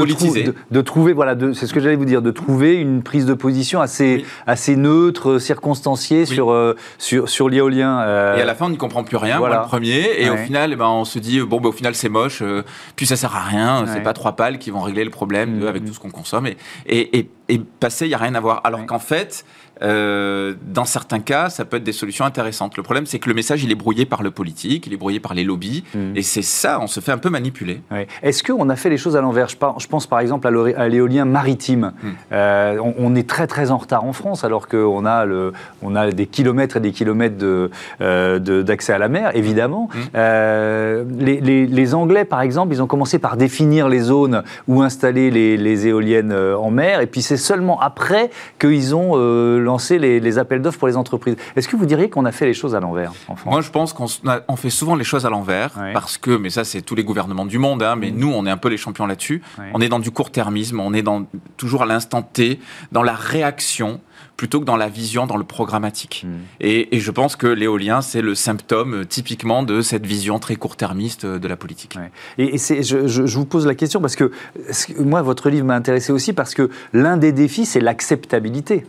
de, 0.70 0.80
trouver, 0.80 1.12
voilà, 1.12 1.34
c'est 1.52 1.66
ce 1.66 1.74
que 1.74 1.80
j'allais 1.80 1.96
vous 1.96 2.04
dire, 2.04 2.22
de 2.22 2.30
trouver 2.30 2.76
une 2.76 3.02
prise 3.02 3.26
de 3.26 3.34
position 3.34 3.80
assez 3.80 4.24
assez 4.46 4.76
neutre, 4.76 5.38
circonstanciée 5.38 6.26
sur 6.26 6.52
euh, 6.52 6.76
sur 6.98 7.28
sur 7.28 7.48
l'éolien. 7.48 8.00
Euh. 8.02 8.36
Et 8.36 8.42
à 8.42 8.44
la 8.44 8.54
fin, 8.54 8.66
on 8.66 8.70
n'y 8.70 8.76
comprend 8.76 9.02
plus 9.02 9.16
rien. 9.16 9.38
Voilà. 9.38 9.62
le 9.62 9.68
premier, 9.68 10.22
et 10.22 10.30
au 10.30 10.36
final, 10.36 10.72
eh 10.72 10.76
ben, 10.76 10.86
on 10.86 11.04
se 11.04 11.18
dit 11.18 11.40
bon, 11.40 11.60
ben, 11.60 11.70
au 11.70 11.72
final, 11.72 11.94
c'est 11.94 12.08
moche, 12.08 12.42
euh, 12.42 12.62
puis 12.96 13.06
ça 13.06 13.16
sert 13.16 13.34
à 13.34 13.42
rien. 13.42 13.84
C'est 13.86 14.02
pas 14.02 14.12
trois 14.12 14.36
pales 14.36 14.58
qui 14.58 14.70
vont 14.70 14.80
régler 14.80 15.04
le 15.04 15.10
problème 15.10 15.60
mmh, 15.60 15.66
avec 15.66 15.82
mmh. 15.82 15.86
tout 15.86 15.94
ce 15.94 16.00
qu'on 16.00 16.10
consomme, 16.10 16.46
et 16.46 16.56
et, 16.86 17.18
et, 17.18 17.30
et 17.48 17.58
passer, 17.58 18.06
il 18.06 18.10
y 18.10 18.14
a 18.14 18.18
rien 18.18 18.34
à 18.34 18.40
voir. 18.40 18.60
Alors 18.64 18.84
qu'en 18.86 18.98
fait 18.98 19.44
euh, 19.82 20.54
dans 20.66 20.84
certains 20.84 21.20
cas, 21.20 21.50
ça 21.50 21.64
peut 21.64 21.78
être 21.78 21.84
des 21.84 21.92
solutions 21.92 22.24
intéressantes. 22.24 22.76
Le 22.76 22.82
problème, 22.82 23.06
c'est 23.06 23.18
que 23.18 23.28
le 23.28 23.34
message, 23.34 23.64
il 23.64 23.72
est 23.72 23.76
brouillé 23.76 24.06
par 24.06 24.22
le 24.22 24.30
politique, 24.30 24.86
il 24.86 24.92
est 24.92 24.96
brouillé 24.96 25.20
par 25.20 25.34
les 25.34 25.44
lobbies, 25.44 25.84
mm. 25.94 26.16
et 26.16 26.22
c'est 26.22 26.42
ça, 26.42 26.78
on 26.80 26.86
se 26.86 27.00
fait 27.00 27.12
un 27.12 27.18
peu 27.18 27.30
manipuler. 27.30 27.80
Est-ce 28.22 28.42
qu'on 28.42 28.68
a 28.68 28.76
fait 28.76 28.90
les 28.90 28.96
choses 28.96 29.16
à 29.16 29.20
l'envers? 29.20 29.48
Je, 29.48 29.86
pense 29.86 30.06
par 30.06 30.20
exemple 30.20 30.46
à 30.46 30.88
l'éolien 30.88 31.24
maritime. 31.24 31.92
Mm. 32.02 32.08
Euh, 32.32 32.78
on, 32.98 33.14
est 33.14 33.28
très 33.28 33.46
très 33.46 33.70
en 33.70 33.78
retard 33.78 34.04
en 34.04 34.12
France, 34.12 34.44
alors 34.44 34.68
qu'on 34.68 35.04
a, 35.04 35.24
le, 35.24 35.52
on 35.82 35.96
a 35.96 36.10
des 36.10 36.26
kilomètres 36.26 36.76
et 36.76 36.80
des 36.80 36.92
kilomètres 36.92 37.44
euh, 38.00 38.38
d'accès 38.38 38.92
de, 38.92 38.96
à 38.96 38.98
la 38.98 39.08
mer, 39.08 39.30
évidemment. 39.34 39.88
Mm. 39.92 40.18
Les, 41.18 41.66
les, 41.66 41.94
Anglais, 41.94 42.24
par 42.24 42.40
exemple, 42.40 42.72
ils 42.72 42.82
ont 42.82 42.86
commencé 42.86 43.18
par 43.18 43.36
définir 43.36 43.88
les 43.88 44.00
zones 44.00 44.42
où 44.66 44.82
installer 44.82 45.30
les, 45.30 45.56
les 45.56 45.86
éoliennes 45.86 46.32
en 46.32 46.70
mer, 46.70 47.00
et 47.00 47.06
puis 47.06 47.22
c'est 47.22 47.36
seulement 47.36 47.80
après 47.80 48.30
qu'ils 48.58 48.94
ont 48.94 49.14
lancer 49.64 49.98
les, 49.98 50.38
appels 50.38 50.62
d'offres 50.62 50.78
pour 50.78 50.88
les 50.88 50.96
entreprises. 50.96 51.36
Est-ce 51.56 51.68
que 51.68 51.76
vous 51.76 51.86
diriez 51.86 52.10
qu'on 52.10 52.24
a 52.24 52.32
fait 52.32 52.46
les 52.46 52.54
choses 52.54 52.74
à 52.74 52.80
l'envers 52.80 53.12
en 53.28 53.36
France? 53.36 53.52
Moi, 53.52 53.60
je 53.60 53.70
pense 53.70 53.92
qu'on 53.92 54.56
fait 54.56 54.70
souvent 54.70 54.94
les 54.96 55.04
choses 55.04 55.26
à 55.26 55.30
l'envers 55.30 55.72
parce 55.92 56.18
que, 56.18 56.36
mais 56.36 56.50
ça, 56.50 56.64
c'est 56.64 56.82
tous 56.82 56.94
les 56.94 57.04
gouvernements 57.04 57.46
du 57.46 57.58
monde, 57.58 57.82
hein, 57.82 57.96
mais 57.96 58.10
mmh. 58.10 58.16
nous, 58.16 58.32
on 58.32 58.46
est 58.46 58.50
un 58.50 58.56
peu 58.56 58.68
les 58.68 58.76
champions 58.76 59.06
là-dessus. 59.06 59.42
On 59.72 59.80
est 59.80 59.88
dans 59.88 60.00
du 60.00 60.10
court-termisme, 60.10 60.80
on 60.80 60.92
est 60.92 61.02
dans, 61.02 61.26
toujours 61.56 61.82
à 61.82 61.86
l'instant 61.86 62.22
T, 62.22 62.60
dans 62.92 63.02
la 63.02 63.14
réaction 63.14 64.00
plutôt 64.36 64.60
que 64.60 64.64
dans 64.64 64.76
la 64.76 64.88
vision, 64.88 65.26
dans 65.26 65.36
le 65.36 65.44
programmatique. 65.44 66.24
Mmh. 66.26 66.30
Et, 66.60 66.98
je 66.98 67.10
pense 67.10 67.36
que 67.36 67.46
l'éolien, 67.46 68.00
c'est 68.00 68.22
le 68.22 68.34
symptôme 68.34 68.94
euh, 68.94 69.04
typiquement 69.04 69.62
de 69.62 69.80
cette 69.80 70.06
vision 70.06 70.38
très 70.38 70.56
court-termiste 70.56 71.24
euh, 71.24 71.38
de 71.38 71.46
la 71.46 71.56
politique. 71.56 71.96
Et, 72.38 72.58
je, 72.58 73.06
je, 73.06 73.36
vous 73.36 73.44
pose 73.44 73.66
la 73.66 73.74
question 73.74 74.00
parce 74.00 74.16
que 74.16 74.32
moi, 74.98 75.22
votre 75.22 75.50
livre 75.50 75.66
m'a 75.66 75.76
intéressé 75.76 76.12
aussi 76.12 76.32
parce 76.32 76.54
que 76.54 76.70
l'un 76.92 77.16
des 77.16 77.32
défis, 77.32 77.66
c'est 77.66 77.80
l'acceptabilité. 77.80 78.86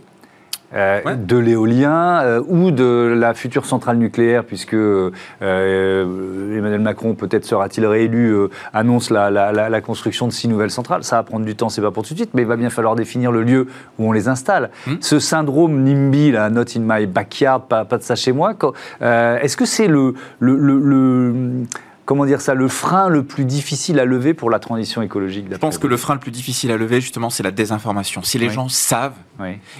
Euh, 0.73 1.15
de 1.15 1.37
l'éolien 1.37 2.21
euh, 2.23 2.41
ou 2.47 2.71
de 2.71 3.15
la 3.17 3.33
future 3.33 3.65
centrale 3.65 3.97
nucléaire, 3.97 4.43
puisque 4.43 4.73
euh, 4.73 6.57
Emmanuel 6.57 6.81
Macron, 6.81 7.13
peut-être 7.13 7.45
sera-t-il 7.45 7.85
réélu, 7.85 8.35
annonce 8.73 9.09
la, 9.09 9.81
construction 9.81 10.27
de 10.27 10.33
six 10.33 10.47
nouvelles 10.47 10.71
centrales. 10.71 11.03
Ça 11.03 11.17
va 11.17 11.23
prendre 11.23 11.45
du 11.45 11.55
temps, 11.55 11.69
c'est 11.69 11.81
pas 11.81 11.91
pour 11.91 12.03
tout 12.03 12.13
de 12.13 12.19
suite, 12.19 12.31
mais 12.33 12.41
il 12.41 12.47
va 12.47 12.57
bien 12.57 12.69
falloir 12.69 12.95
définir 12.95 13.31
le 13.31 13.43
lieu 13.43 13.67
où 13.99 14.09
on 14.09 14.11
les 14.11 14.27
installe. 14.27 14.69
Hmm. 14.87 14.95
Ce 15.01 15.19
syndrome 15.19 15.83
NIMBY, 15.83 16.31
là, 16.31 16.49
not 16.49 16.65
in 16.75 16.81
my 16.81 17.05
backyard, 17.05 17.61
pas, 17.67 17.85
de 17.85 18.01
ça 18.01 18.15
chez 18.15 18.31
moi, 18.31 18.53
est-ce 19.01 19.55
que 19.55 19.65
c'est 19.65 19.87
le, 19.87 20.15
le 20.39 21.65
comment 22.05 22.25
dire 22.25 22.41
ça, 22.41 22.53
le 22.53 22.67
frein 22.67 23.09
le 23.09 23.23
plus 23.23 23.45
difficile 23.45 23.99
à 23.99 24.05
lever 24.05 24.33
pour 24.33 24.49
la 24.49 24.59
transition 24.59 25.01
écologique 25.01 25.47
Je 25.51 25.57
pense 25.57 25.77
que 25.77 25.87
le 25.87 25.97
frein 25.97 26.13
le 26.13 26.19
plus 26.19 26.31
difficile 26.31 26.71
à 26.71 26.77
lever, 26.77 27.01
justement, 27.01 27.29
c'est 27.29 27.43
la 27.43 27.51
désinformation. 27.51 28.23
Si 28.23 28.37
les 28.37 28.49
gens 28.49 28.69
savent, 28.69 29.17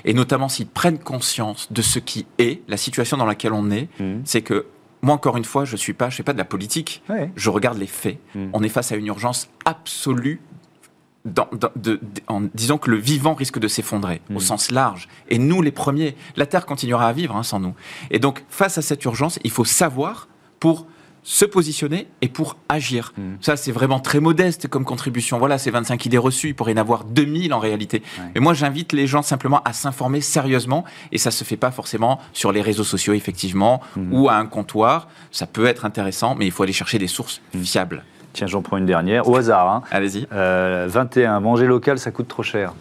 et 0.03 0.13
notamment 0.13 0.49
s'ils 0.49 0.67
prennent 0.67 0.99
conscience 0.99 1.71
de 1.71 1.81
ce 1.81 1.99
qui 1.99 2.25
est, 2.37 2.61
la 2.67 2.77
situation 2.77 3.17
dans 3.17 3.25
laquelle 3.25 3.53
on 3.53 3.71
est, 3.71 3.87
mmh. 3.99 4.21
c'est 4.25 4.41
que 4.41 4.65
moi, 5.01 5.13
encore 5.13 5.37
une 5.37 5.45
fois, 5.45 5.65
je 5.65 5.75
suis 5.75 5.93
pas, 5.93 6.09
je 6.09 6.15
fais 6.15 6.23
pas 6.23 6.33
de 6.33 6.37
la 6.37 6.45
politique. 6.45 7.03
Je 7.35 7.49
regarde 7.49 7.77
les 7.77 7.87
faits. 7.87 8.17
Mmh. 8.33 8.47
On 8.53 8.63
est 8.63 8.69
face 8.69 8.91
à 8.91 8.95
une 8.95 9.07
urgence 9.07 9.49
absolue 9.63 10.41
en 12.27 12.41
disant 12.53 12.77
que 12.77 12.91
le 12.91 12.97
vivant 12.97 13.33
risque 13.33 13.57
de 13.57 13.67
s'effondrer 13.67 14.21
au 14.29 14.35
mmh. 14.35 14.39
sens 14.39 14.71
large. 14.71 15.07
Et 15.29 15.39
nous, 15.39 15.61
les 15.61 15.71
premiers, 15.71 16.15
la 16.35 16.45
Terre 16.45 16.65
continuera 16.65 17.07
à 17.07 17.13
vivre 17.13 17.35
hein, 17.35 17.43
sans 17.43 17.59
nous. 17.59 17.73
Et 18.11 18.19
donc, 18.19 18.43
face 18.49 18.77
à 18.77 18.81
cette 18.81 19.03
urgence, 19.05 19.39
il 19.43 19.51
faut 19.51 19.65
savoir 19.65 20.27
pour 20.59 20.87
se 21.25 21.43
positionner 21.43 22.07
et 22.21 22.29
pour 22.29 22.55
agir. 22.69 23.11
Hmm. 23.17 23.33
Ça, 23.41 23.57
c'est 23.57 23.71
vraiment 23.71 23.99
très 23.99 24.19
modeste 24.19 24.67
comme 24.67 24.85
contribution. 24.85 25.39
Voilà, 25.39 25.57
c'est 25.57 25.71
25 25.71 26.05
idées 26.05 26.19
reçues. 26.19 26.49
Il 26.49 26.55
pourrait 26.55 26.71
y 26.71 26.75
en 26.75 26.77
avoir 26.77 27.03
2000 27.03 27.51
en 27.53 27.59
réalité. 27.59 28.03
Mais 28.35 28.41
moi, 28.41 28.53
j'invite 28.53 28.93
les 28.93 29.07
gens 29.07 29.23
simplement 29.23 29.61
à 29.65 29.73
s'informer 29.73 30.21
sérieusement. 30.21 30.85
Et 31.11 31.17
ça 31.17 31.31
se 31.31 31.43
fait 31.43 31.57
pas 31.57 31.71
forcément 31.71 32.19
sur 32.31 32.51
les 32.51 32.61
réseaux 32.61 32.83
sociaux, 32.83 33.13
effectivement, 33.13 33.81
hmm. 33.97 34.13
ou 34.13 34.29
à 34.29 34.35
un 34.35 34.45
comptoir. 34.45 35.09
Ça 35.31 35.47
peut 35.47 35.65
être 35.65 35.83
intéressant, 35.83 36.35
mais 36.35 36.45
il 36.45 36.51
faut 36.51 36.61
aller 36.61 36.73
chercher 36.73 36.99
des 36.99 37.07
sources 37.07 37.41
hmm. 37.55 37.63
fiables. 37.63 38.03
Tiens, 38.33 38.47
j'en 38.47 38.61
prends 38.61 38.77
une 38.77 38.85
dernière, 38.85 39.27
au 39.27 39.35
hasard. 39.35 39.67
Hein. 39.67 39.81
Allez-y. 39.89 40.27
21, 40.29 40.35
euh, 40.35 41.39
manger 41.39 41.65
local, 41.65 41.97
ça 41.97 42.11
coûte 42.11 42.27
trop 42.27 42.43
cher. 42.43 42.73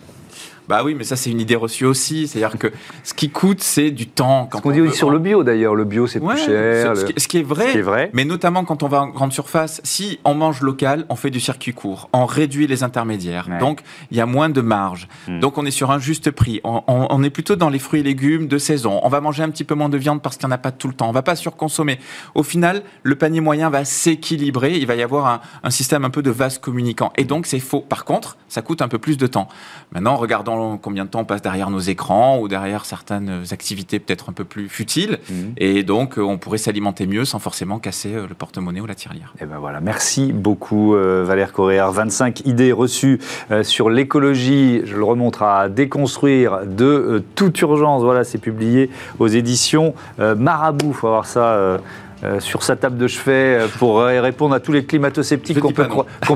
Bah 0.68 0.82
oui, 0.84 0.94
mais 0.94 1.04
ça 1.04 1.16
c'est 1.16 1.30
une 1.30 1.40
idée 1.40 1.56
reçue 1.56 1.84
aussi. 1.84 2.26
C'est-à-dire 2.26 2.58
que 2.58 2.72
ce 3.02 3.12
qui 3.12 3.30
coûte, 3.30 3.62
c'est 3.62 3.90
du 3.90 4.06
temps. 4.06 4.48
Quand 4.50 4.58
ce 4.58 4.62
qu'on 4.62 4.70
dit 4.70 4.80
aussi 4.80 4.96
sur 4.96 5.10
le 5.10 5.18
bio 5.18 5.44
d'ailleurs. 5.44 5.74
Le 5.74 5.84
bio 5.84 6.06
c'est 6.06 6.20
plus 6.20 6.38
cher. 6.38 6.96
Ce, 6.96 7.28
qui, 7.28 7.38
est 7.38 7.42
vrai, 7.42 7.80
vrai. 7.82 8.10
Mais 8.12 8.24
notamment 8.24 8.64
quand 8.64 8.82
on 8.82 8.88
va 8.88 9.02
en 9.02 9.08
grande 9.08 9.32
surface, 9.32 9.80
si 9.84 10.18
on 10.24 10.34
mange 10.34 10.60
local, 10.60 11.04
on 11.08 11.16
fait 11.16 11.30
du 11.30 11.40
circuit 11.40 11.72
court, 11.72 12.08
on 12.12 12.24
réduit 12.24 12.66
les 12.66 12.82
intermédiaires. 12.82 13.48
Donc 13.60 13.82
il 14.10 14.16
y 14.16 14.20
a 14.20 14.26
moins 14.26 14.48
de 14.48 14.60
marge. 14.60 15.08
Hmm. 15.28 15.40
Donc 15.40 15.58
on 15.58 15.66
est 15.66 15.70
sur 15.70 15.90
un 15.90 15.98
juste 15.98 16.30
prix. 16.30 16.60
On, 16.64 17.22
est 17.22 17.30
plutôt 17.30 17.56
dans 17.56 17.68
les 17.68 17.78
fruits 17.78 18.00
et 18.00 18.02
légumes 18.02 18.48
de 18.48 18.58
saison. 18.58 19.00
On 19.02 19.08
va 19.08 19.20
manger 19.20 19.42
un 19.42 19.50
petit 19.50 19.64
peu 19.64 19.74
moins 19.74 19.88
de 19.88 19.98
viande 19.98 20.22
parce 20.22 20.36
qu'il 20.36 20.46
n'y 20.46 20.52
en 20.52 20.54
a 20.54 20.58
pas 20.58 20.72
tout 20.72 20.88
le 20.88 20.94
temps. 20.94 21.08
On 21.08 21.12
va 21.12 21.22
pas 21.22 21.36
surconsommer. 21.36 21.98
Au 22.34 22.42
final, 22.42 22.82
le 23.02 23.16
panier 23.16 23.40
moyen 23.40 23.70
va 23.70 23.84
s'équilibrer. 23.84 24.72
Il 24.76 24.86
va 24.86 24.94
y 24.94 25.02
avoir 25.02 25.26
un, 25.26 25.40
un 25.62 25.70
système 25.70 26.04
un 26.04 26.10
peu 26.10 26.22
de 26.22 26.30
vase 26.30 26.58
communicant. 26.58 27.12
Et 27.16 27.24
donc 27.24 27.46
c'est 27.46 27.60
faux. 27.60 27.80
Par 27.80 28.04
contre, 28.04 28.36
ça 28.48 28.62
coûte 28.62 28.82
un 28.82 28.88
peu 28.88 28.98
plus 28.98 29.16
de 29.16 29.26
temps. 29.26 29.48
Maintenant, 29.92 30.16
regardons 30.16 30.53
combien 30.80 31.04
de 31.04 31.10
temps 31.10 31.20
on 31.20 31.24
passe 31.24 31.42
derrière 31.42 31.70
nos 31.70 31.80
écrans 31.80 32.38
ou 32.38 32.48
derrière 32.48 32.84
certaines 32.84 33.42
activités 33.50 33.98
peut-être 33.98 34.30
un 34.30 34.32
peu 34.32 34.44
plus 34.44 34.68
futiles. 34.68 35.18
Mhm. 35.30 35.52
Et 35.56 35.82
donc, 35.82 36.18
euh, 36.18 36.22
on 36.22 36.38
pourrait 36.38 36.58
s'alimenter 36.58 37.06
mieux 37.06 37.24
sans 37.24 37.38
forcément 37.38 37.78
casser 37.78 38.14
euh, 38.14 38.26
le 38.28 38.34
porte-monnaie 38.34 38.80
ou 38.80 38.86
la 38.86 38.94
tirelire. 38.94 39.32
Et 39.38 39.42
eh 39.42 39.46
ben 39.46 39.58
voilà, 39.58 39.80
merci 39.80 40.32
beaucoup 40.32 40.94
euh, 40.94 41.24
Valère 41.26 41.52
Correa. 41.52 41.90
25 41.90 42.46
idées 42.46 42.72
reçues 42.72 43.20
sur 43.62 43.90
l'écologie, 43.90 44.82
je 44.84 44.96
le 44.96 45.04
remontre 45.04 45.42
à 45.42 45.68
déconstruire 45.68 46.66
de 46.66 47.22
toute 47.34 47.60
urgence. 47.60 48.02
Voilà, 48.02 48.24
c'est 48.24 48.38
publié 48.38 48.90
aux 49.18 49.28
éditions 49.28 49.94
Marabout. 50.18 50.88
Il 50.88 50.94
faut 50.94 51.06
avoir 51.08 51.26
ça 51.26 51.78
euh, 52.24 52.40
sur 52.40 52.62
sa 52.62 52.76
table 52.76 52.96
de 52.96 53.06
chevet 53.06 53.58
euh, 53.58 53.68
pour 53.78 54.00
répondre 54.00 54.54
à 54.54 54.60
tous 54.60 54.72
les 54.72 54.84
climato-sceptiques 54.84 55.60
qu'on 55.60 55.72
peut, 55.72 55.86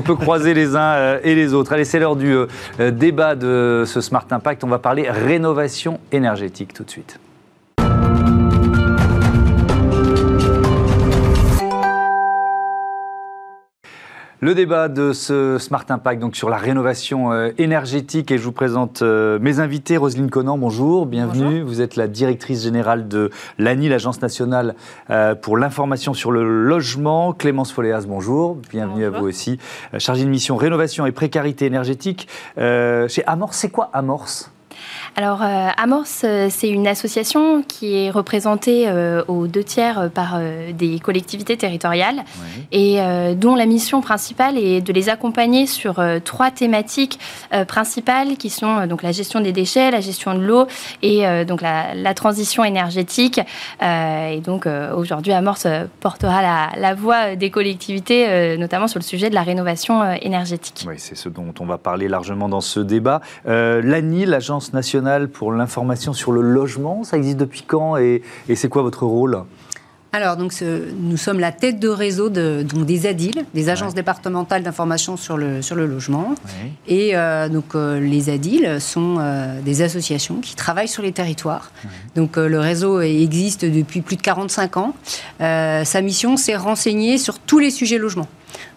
peut, 0.03 0.15
croiser 0.15 0.53
les 0.53 0.75
uns 0.75 0.93
euh, 0.93 1.19
et 1.23 1.33
les 1.33 1.53
autres. 1.53 1.73
Allez, 1.73 1.85
c'est 1.85 1.99
l'heure 1.99 2.15
du 2.15 2.35
débat 2.79 3.35
de 3.35 3.83
ce 3.85 4.01
Smart 4.01 4.25
Impact. 4.29 4.63
On 4.63 4.67
va 4.67 4.79
parler 4.79 5.09
rénovation 5.09 5.99
énergétique 6.11 6.73
tout 6.73 6.83
de 6.83 6.89
suite. 6.91 7.19
Le 14.41 14.55
débat 14.55 14.87
de 14.87 15.11
ce 15.11 15.57
Smart 15.57 15.83
Impact 15.89 16.21
donc 16.21 16.37
sur 16.37 16.49
la 16.49 16.55
rénovation 16.55 17.33
euh, 17.33 17.51
énergétique 17.57 18.31
et 18.31 18.37
je 18.37 18.43
vous 18.43 18.53
présente 18.53 19.01
euh, 19.01 19.37
mes 19.41 19.59
invités. 19.59 19.97
Roselyne 19.97 20.29
Conan, 20.29 20.57
bonjour, 20.57 21.05
bienvenue. 21.05 21.61
Vous 21.61 21.81
êtes 21.81 21.97
la 21.97 22.07
directrice 22.07 22.63
générale 22.63 23.09
de 23.09 23.31
l'ANI, 23.57 23.89
l'Agence 23.89 24.21
nationale 24.21 24.75
euh, 25.09 25.35
pour 25.35 25.57
l'information 25.57 26.13
sur 26.13 26.31
le 26.31 26.45
logement. 26.63 27.33
Clémence 27.33 27.73
Foléas, 27.73 28.05
bonjour, 28.07 28.55
bienvenue 28.71 29.03
à 29.03 29.09
vous 29.09 29.25
aussi. 29.25 29.59
chargée 29.97 30.23
de 30.23 30.29
mission 30.29 30.55
rénovation 30.55 31.05
et 31.05 31.11
précarité 31.11 31.65
énergétique 31.65 32.29
chez 32.55 33.23
Amorce. 33.27 33.57
C'est 33.57 33.69
quoi 33.69 33.89
Amorce? 33.91 34.53
Alors, 35.15 35.41
euh, 35.41 35.67
Amorce, 35.77 36.21
euh, 36.23 36.47
c'est 36.49 36.69
une 36.69 36.87
association 36.87 37.63
qui 37.63 37.97
est 37.97 38.09
représentée 38.09 38.85
euh, 38.87 39.23
aux 39.27 39.47
deux 39.47 39.63
tiers 39.63 40.09
par 40.13 40.39
des 40.73 40.99
collectivités 40.99 41.57
territoriales 41.57 42.23
et 42.71 42.99
dont 43.35 43.55
la 43.55 43.65
mission 43.65 44.01
principale 44.01 44.57
est 44.57 44.81
de 44.81 44.93
les 44.93 45.09
accompagner 45.09 45.65
sur 45.65 46.01
trois 46.23 46.51
thématiques 46.51 47.19
principales 47.67 48.37
qui 48.37 48.49
sont 48.49 48.85
donc 48.87 49.03
la 49.03 49.11
gestion 49.11 49.41
des 49.41 49.51
déchets, 49.51 49.91
la 49.91 50.01
gestion 50.01 50.33
de 50.35 50.39
l'eau 50.39 50.67
et 51.01 51.23
donc 51.45 51.61
la, 51.61 52.13
transition 52.13 52.63
énergétique. 52.63 53.39
et 53.81 54.41
donc, 54.43 54.67
aujourd'hui, 54.95 55.33
Amorce 55.33 55.67
portera 55.99 56.41
la, 56.41 56.69
la, 56.77 56.93
voix 56.93 57.35
des 57.35 57.49
collectivités, 57.49 58.57
notamment 58.57 58.87
sur 58.87 58.99
le 58.99 59.03
sujet 59.05 59.29
de 59.29 59.35
la 59.35 59.43
rénovation 59.43 60.11
énergétique. 60.21 60.85
Oui, 60.87 60.95
c'est 60.97 61.15
ce 61.15 61.29
dont 61.29 61.53
on 61.59 61.65
va 61.65 61.77
parler 61.77 62.07
largement 62.07 62.49
dans 62.49 62.61
ce 62.61 62.79
débat. 62.79 63.21
L'ANI, 63.45 64.25
l'Agence 64.25 64.73
nationale 64.73 64.98
pour 65.31 65.51
l'information 65.51 66.13
sur 66.13 66.31
le 66.31 66.41
logement. 66.41 67.03
Ça 67.03 67.17
existe 67.17 67.37
depuis 67.37 67.63
quand 67.63 67.97
et, 67.97 68.21
c'est 68.55 68.69
quoi 68.69 68.81
votre 68.81 69.05
rôle? 69.05 69.43
Alors, 70.11 70.37
donc, 70.37 70.53
nous 70.99 71.17
sommes 71.17 71.39
la 71.39 71.51
tête 71.51 71.79
de 71.79 71.87
réseau 71.87 72.29
de, 72.29 72.63
donc, 72.63 72.87
des 72.87 73.05
ADIL, 73.05 73.45
des 73.53 73.69
agences 73.69 73.93
départementales 73.93 74.63
d'information 74.63 75.17
sur 75.17 75.37
le, 75.37 75.61
sur 75.61 75.75
le 75.75 75.85
logement. 75.85 76.33
Et 76.87 77.15
euh, 77.15 77.47
donc, 77.47 77.75
euh, 77.75 77.99
les 77.99 78.31
ADIL 78.31 78.81
sont 78.81 79.17
euh, 79.19 79.61
des 79.61 79.83
associations 79.83 80.41
qui 80.41 80.55
travaillent 80.55 80.87
sur 80.87 81.03
les 81.03 81.11
territoires. 81.11 81.71
Donc, 82.15 82.37
le 82.37 82.59
réseau 82.59 83.01
existe 83.01 83.65
depuis 83.65 84.01
plus 84.01 84.15
de 84.15 84.23
45 84.23 84.77
ans. 84.77 84.95
sa 85.39 86.01
mission, 86.01 86.37
c'est 86.37 86.55
renseigner 86.55 87.19
sur 87.19 87.37
tous 87.37 87.59
les 87.59 87.69
sujets 87.69 87.99
logement. 87.99 88.27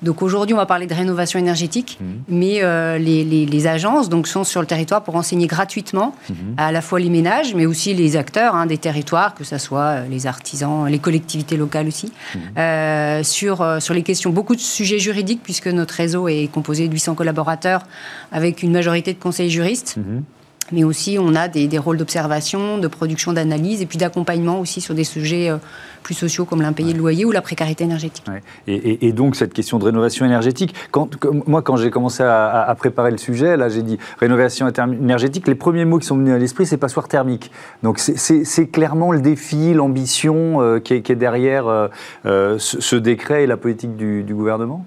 Donc 0.03 0.23
aujourd'hui, 0.23 0.55
on 0.55 0.59
va 0.59 0.67
parler 0.67 0.87
de 0.87 0.95
rénovation 0.95 1.39
énergétique, 1.39 1.99
mmh. 2.01 2.05
mais 2.29 2.63
euh, 2.63 2.99
les, 2.99 3.67
agences 3.67 4.09
donc, 4.09 4.27
sont 4.27 4.45
sur 4.45 4.61
le 4.61 4.67
territoire 4.67 5.03
pour 5.03 5.15
enseigner 5.15 5.47
gratuitement 5.47 6.15
mmh. 6.29 6.35
à 6.57 6.73
la 6.73 6.83
fois 6.83 6.99
les 6.99 7.09
ménages, 7.09 7.55
mais 7.55 7.67
aussi 7.67 7.95
les 7.95 8.17
acteurs 8.17 8.55
hein, 8.55 8.67
des 8.67 8.79
territoires, 8.79 9.35
que 9.35 9.45
ce 9.45 9.59
soit 9.59 9.81
euh, 9.81 10.09
les 10.09 10.27
artisans, 10.27 10.87
les 10.89 10.99
collectivités 10.99 11.57
locales 11.57 11.87
aussi, 11.87 12.07
mmh. 12.07 12.39
euh, 12.59 13.23
sur, 13.23 13.81
sur 13.81 13.95
les 13.95 14.03
questions, 14.03 14.31
beaucoup 14.31 14.57
de 14.57 14.61
sujets 14.61 14.99
juridiques, 14.99 15.41
puisque 15.43 15.69
notre 15.69 15.95
réseau 15.95 16.29
est 16.29 16.51
composé 16.53 16.89
de 16.89 16.93
800 16.93 17.15
collaborateurs 17.15 17.83
avec 18.33 18.63
une 18.63 18.73
majorité 18.73 19.13
de 19.13 19.19
conseils 19.19 19.51
juristes 19.51 19.99
mais 20.71 20.85
aussi 20.85 21.19
on 21.19 21.35
a 21.35 21.49
des, 21.49 21.79
rôles 21.79 21.97
d'observation, 21.97 22.79
de 22.79 22.87
production 22.89 23.33
d'analyse 23.33 23.83
et 23.83 23.87
puis 23.87 23.99
d'accompagnement 23.99 24.61
aussi 24.61 24.81
sur 24.81 24.95
des 24.95 25.05
sujets 25.05 25.51
euh, 25.51 25.57
plus 26.03 26.15
sociaux 26.15 26.45
comme 26.45 26.63
l'impayé 26.63 26.93
de 26.93 26.99
loyer 26.99 27.25
ou 27.25 27.33
la 27.33 27.43
précarité 27.43 27.85
énergétique. 27.85 28.25
Et, 28.67 29.13
donc 29.13 29.37
cette 29.37 29.53
question 29.53 29.79
de 29.79 29.85
rénovation 29.85 30.25
énergétique, 30.27 30.75
quand, 30.91 31.11
moi 31.47 31.63
quand 31.63 31.77
j'ai 31.77 31.91
commencé 31.91 32.23
à, 32.23 32.75
préparer 32.79 33.11
le 33.11 33.19
sujet, 33.19 33.57
là 33.57 33.69
j'ai 33.69 33.83
dit 33.83 33.99
rénovation 34.19 34.69
énergétique, 34.69 35.47
les 35.47 35.55
premiers 35.55 35.85
mots 35.85 35.99
qui 35.99 36.07
sont 36.07 36.17
venus 36.17 36.35
à 36.35 36.39
l'esprit 36.39 36.67
c'est 36.67 36.77
passoire 36.77 37.09
thermique. 37.09 37.51
Donc 37.83 37.99
c'est 37.99 38.67
clairement 38.69 39.13
le 39.13 39.21
défi, 39.21 39.75
l'ambition 39.75 40.61
euh, 40.63 40.79
qui, 40.81 40.95
est 40.95 41.15
derrière 41.15 41.67
euh, 42.25 42.59
ce, 42.59 42.97
décret 42.97 43.45
et 43.45 43.47
la 43.47 43.57
politique 43.57 43.97
du 43.97 44.35
gouvernement? 44.35 44.85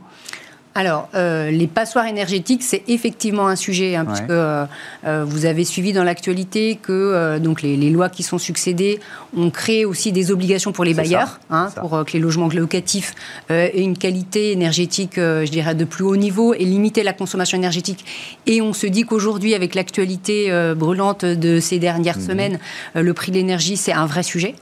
Alors, 0.77 1.07
euh, 1.15 1.51
les 1.51 1.67
passoires 1.67 2.05
énergétiques, 2.05 2.61
c'est 2.61 2.83
effectivement 2.89 3.47
un 3.47 3.55
sujet, 3.55 3.95
hein, 3.95 4.03
puisque 4.03 4.29
euh, 4.29 4.65
euh, 5.05 5.23
vous 5.25 5.45
avez 5.45 5.63
suivi 5.63 5.93
dans 5.93 6.03
l'actualité 6.03 6.77
que 6.81 7.37
donc 7.37 7.61
les, 7.61 7.77
lois 7.89 8.09
qui 8.09 8.23
sont 8.23 8.37
succédées 8.37 8.99
ont 9.37 9.49
créé 9.49 9.85
aussi 9.85 10.11
des 10.11 10.31
obligations 10.31 10.73
pour 10.73 10.83
les 10.83 10.93
bailleurs, 10.93 11.39
hein, 11.49 11.69
pour 11.79 12.03
que 12.03 12.11
les 12.11 12.19
logements 12.19 12.49
locatifs 12.49 13.15
aient 13.49 13.71
une 13.81 13.97
qualité 13.97 14.51
énergétique, 14.51 15.13
je 15.15 15.49
dirais, 15.49 15.75
de 15.75 15.85
plus 15.85 16.03
haut 16.03 16.17
niveau 16.17 16.53
et 16.53 16.65
limiter 16.65 17.03
la 17.03 17.13
consommation 17.13 17.57
énergétique. 17.57 18.03
Et 18.45 18.61
on 18.61 18.73
se 18.73 18.85
dit 18.85 19.03
qu'aujourd'hui, 19.03 19.53
avec 19.53 19.75
l'actualité 19.75 20.51
brûlante 20.75 21.23
de 21.23 21.61
ces 21.61 21.79
dernières 21.79 22.17
mhm. 22.17 22.27
semaines, 22.27 22.59
le 22.95 23.13
prix 23.13 23.31
de 23.31 23.37
l'énergie, 23.37 23.77
c'est 23.77 23.93
un 23.93 24.07
vrai 24.07 24.23
sujet. 24.23 24.55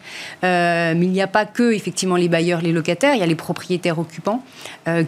mais 0.43 0.93
il 1.01 1.11
n'y 1.11 1.23
a 1.23 1.27
pas 1.27 1.45
que, 1.45 1.73
effectivement, 1.73 2.17
les 2.17 2.29
bailleurs, 2.29 2.61
les 2.61 2.71
locataires, 2.71 3.15
il 3.15 3.19
y 3.19 3.23
a 3.23 3.27
les 3.27 3.35
propriétaires 3.35 3.97
occupants 3.97 4.43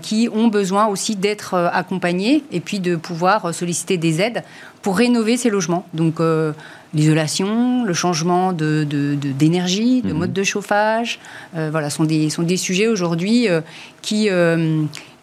qui 0.01 0.29
ont 0.33 0.47
besoin 0.47 0.87
aussi 0.95 1.17
d'être 1.17 1.55
euh, 1.55 1.69
accompagnés 1.71 2.43
et 2.53 2.61
puis 2.61 2.79
de 2.79 2.95
pouvoir 2.95 3.45
euh, 3.45 3.51
solliciter 3.51 3.97
des 3.97 4.21
aides 4.21 4.43
pour 4.81 4.97
rénover 4.97 5.35
ces 5.35 5.49
logements. 5.49 5.85
Donc 5.93 6.21
euh, 6.21 6.53
l'isolation, 6.93 7.83
le 7.83 7.93
changement 7.93 8.53
d'énergie, 8.53 9.17
de, 9.17 9.31
d'énergie, 9.33 10.01
de, 10.01 10.13
mhm. 10.13 10.19
mode 10.19 10.33
de 10.33 10.43
chauffage, 10.43 11.19
voilà, 11.53 11.89
sont 11.89 12.05
des, 12.05 12.29
sont 12.29 12.43
des 12.43 12.55
sujets 12.55 12.87
aujourd'hui 12.87 13.47
qui 14.01 14.29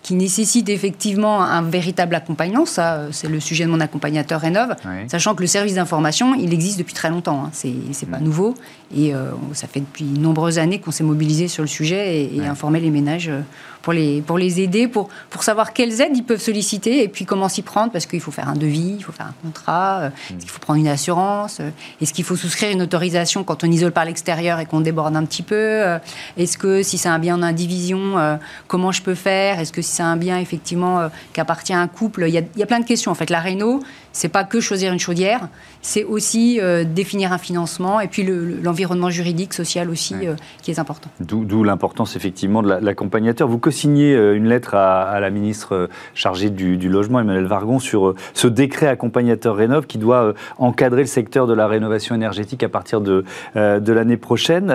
qui 0.02 0.14
nécessite 0.14 0.69
effectivement 0.69 1.43
un 1.43 1.62
véritable 1.62 2.14
accompagnement. 2.14 2.67
Ça, 2.67 2.95
euh, 2.95 3.09
c'est 3.12 3.29
le 3.29 3.38
sujet 3.41 3.64
de 3.64 3.71
mon 3.71 3.81
accompagnateur 3.81 4.41
Rénov. 4.41 4.75
Sachant 5.07 5.35
que 5.35 5.43
le 5.43 5.47
service 5.47 5.75
d'information, 5.75 6.35
il 6.35 6.52
existe 6.52 6.79
depuis 6.79 6.95
très 6.95 7.09
longtemps. 7.09 7.45
Hein. 7.45 7.50
C'est, 7.52 8.11
pas 8.11 8.19
mm. 8.19 8.25
nouveau. 8.25 8.55
Et 8.95 9.14
euh, 9.14 9.31
ça 9.52 9.69
fait 9.69 9.81
depuis 9.81 10.05
de 10.05 10.19
nombreuses 10.19 10.59
années 10.59 10.81
qu'on 10.81 10.91
s'est 10.91 11.05
mobilisé 11.05 11.47
sur 11.49 11.62
le 11.62 11.69
sujet 11.69 12.23
et, 12.23 12.37
et 12.37 12.47
informé 12.47 12.81
les 12.81 12.91
ménages 12.91 13.29
euh, 13.29 13.41
pour 13.82 13.92
les, 13.92 14.22
pour 14.22 14.38
les 14.38 14.60
aider, 14.60 14.88
pour, 14.88 15.08
pour 15.28 15.42
savoir 15.42 15.72
quelles 15.72 16.00
aides 16.00 16.16
ils 16.16 16.24
peuvent 16.24 16.40
solliciter 16.40 17.02
et 17.02 17.08
puis 17.08 17.24
comment 17.24 17.48
s'y 17.48 17.62
prendre, 17.62 17.92
parce 17.92 18.06
qu'il 18.06 18.20
faut 18.20 18.30
faire 18.30 18.48
un 18.48 18.54
devis, 18.54 18.94
il 18.98 19.04
faut 19.04 19.12
faire 19.12 19.26
un 19.26 19.34
contrat, 19.42 20.00
euh, 20.00 20.08
mm. 20.08 20.12
est-ce 20.12 20.38
qu'il 20.38 20.50
faut 20.50 20.60
prendre 20.60 20.78
une 20.78 20.88
assurance, 20.88 21.58
euh, 21.60 21.70
est-ce 22.00 22.12
qu'il 22.12 22.24
faut 22.24 22.36
souscrire 22.36 22.70
une 22.70 22.82
autorisation 22.82 23.44
quand 23.44 23.64
on 23.64 23.70
isole 23.70 23.92
par 23.92 24.04
l'extérieur 24.04 24.60
et 24.60 24.66
qu'on 24.66 24.80
déborde 24.80 25.16
un 25.16 25.24
petit 25.24 25.42
peu, 25.42 25.56
euh, 25.56 25.98
est-ce 26.36 26.56
que 26.56 26.82
si 26.82 26.96
c'est 26.96 27.08
un 27.08 27.18
bien 27.18 27.36
en 27.36 27.42
indivision, 27.42 28.38
comment 28.68 28.92
je 28.92 29.02
peux 29.02 29.14
faire, 29.14 29.58
est-ce 29.58 29.72
que 29.72 29.82
si 29.82 29.90
c'est 29.92 30.02
un 30.02 30.16
bien 30.16 30.38
effectivement 30.38 31.08
qui 31.32 31.40
appartient 31.40 31.72
à 31.72 31.80
un 31.80 31.88
couple, 31.88 32.24
il 32.28 32.34
y, 32.34 32.38
a, 32.38 32.42
il 32.54 32.58
y 32.58 32.62
a 32.62 32.66
plein 32.66 32.80
de 32.80 32.84
questions. 32.84 33.10
En 33.10 33.14
fait, 33.14 33.30
la 33.30 33.40
Réno, 33.40 33.82
c'est 34.12 34.28
pas 34.28 34.44
que 34.44 34.60
choisir 34.60 34.92
une 34.92 34.98
chaudière, 34.98 35.48
c'est 35.80 36.04
aussi 36.04 36.60
définir 36.86 37.32
un 37.32 37.38
financement 37.38 38.00
et 38.00 38.08
puis 38.08 38.24
l'environnement 38.62 39.10
juridique, 39.10 39.54
social 39.54 39.90
aussi, 39.90 40.14
qui 40.62 40.70
est 40.70 40.78
important. 40.78 41.10
D'où 41.20 41.64
l'importance 41.64 42.16
effectivement 42.16 42.62
de 42.62 42.68
l'accompagnateur. 42.68 43.48
Vous 43.48 43.58
euh, 43.87 44.37
une 44.37 44.49
lettre 44.49 44.75
à, 44.75 45.19
la 45.21 45.31
ministre 45.31 45.75
euh, 45.75 45.87
chargée 46.14 46.50
du, 46.50 46.88
logement, 46.88 47.21
Emmanuel 47.21 47.47
Vargon, 47.47 47.79
sur 47.79 48.09
euh, 48.09 48.14
ce 48.35 48.47
décret 48.47 48.87
accompagnateur 48.87 49.57
Rénov 49.57 49.87
qui 49.87 49.99
doit 49.99 50.35
encadrer 50.59 51.02
le 51.02 51.07
secteur 51.07 51.47
de 51.47 51.55
la 51.55 51.67
rénovation 51.67 52.14
énergétique 52.14 52.62
à 52.62 52.69
partir 52.69 53.00
de, 53.00 53.25
l'année 53.55 54.17
prochaine. 54.17 54.73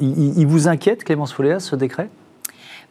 Il, 0.00 0.46
vous 0.46 0.68
inquiète, 0.68 1.04
Clémence 1.04 1.32
Folléas, 1.32 1.60
ce 1.60 1.76
décret? 1.76 2.08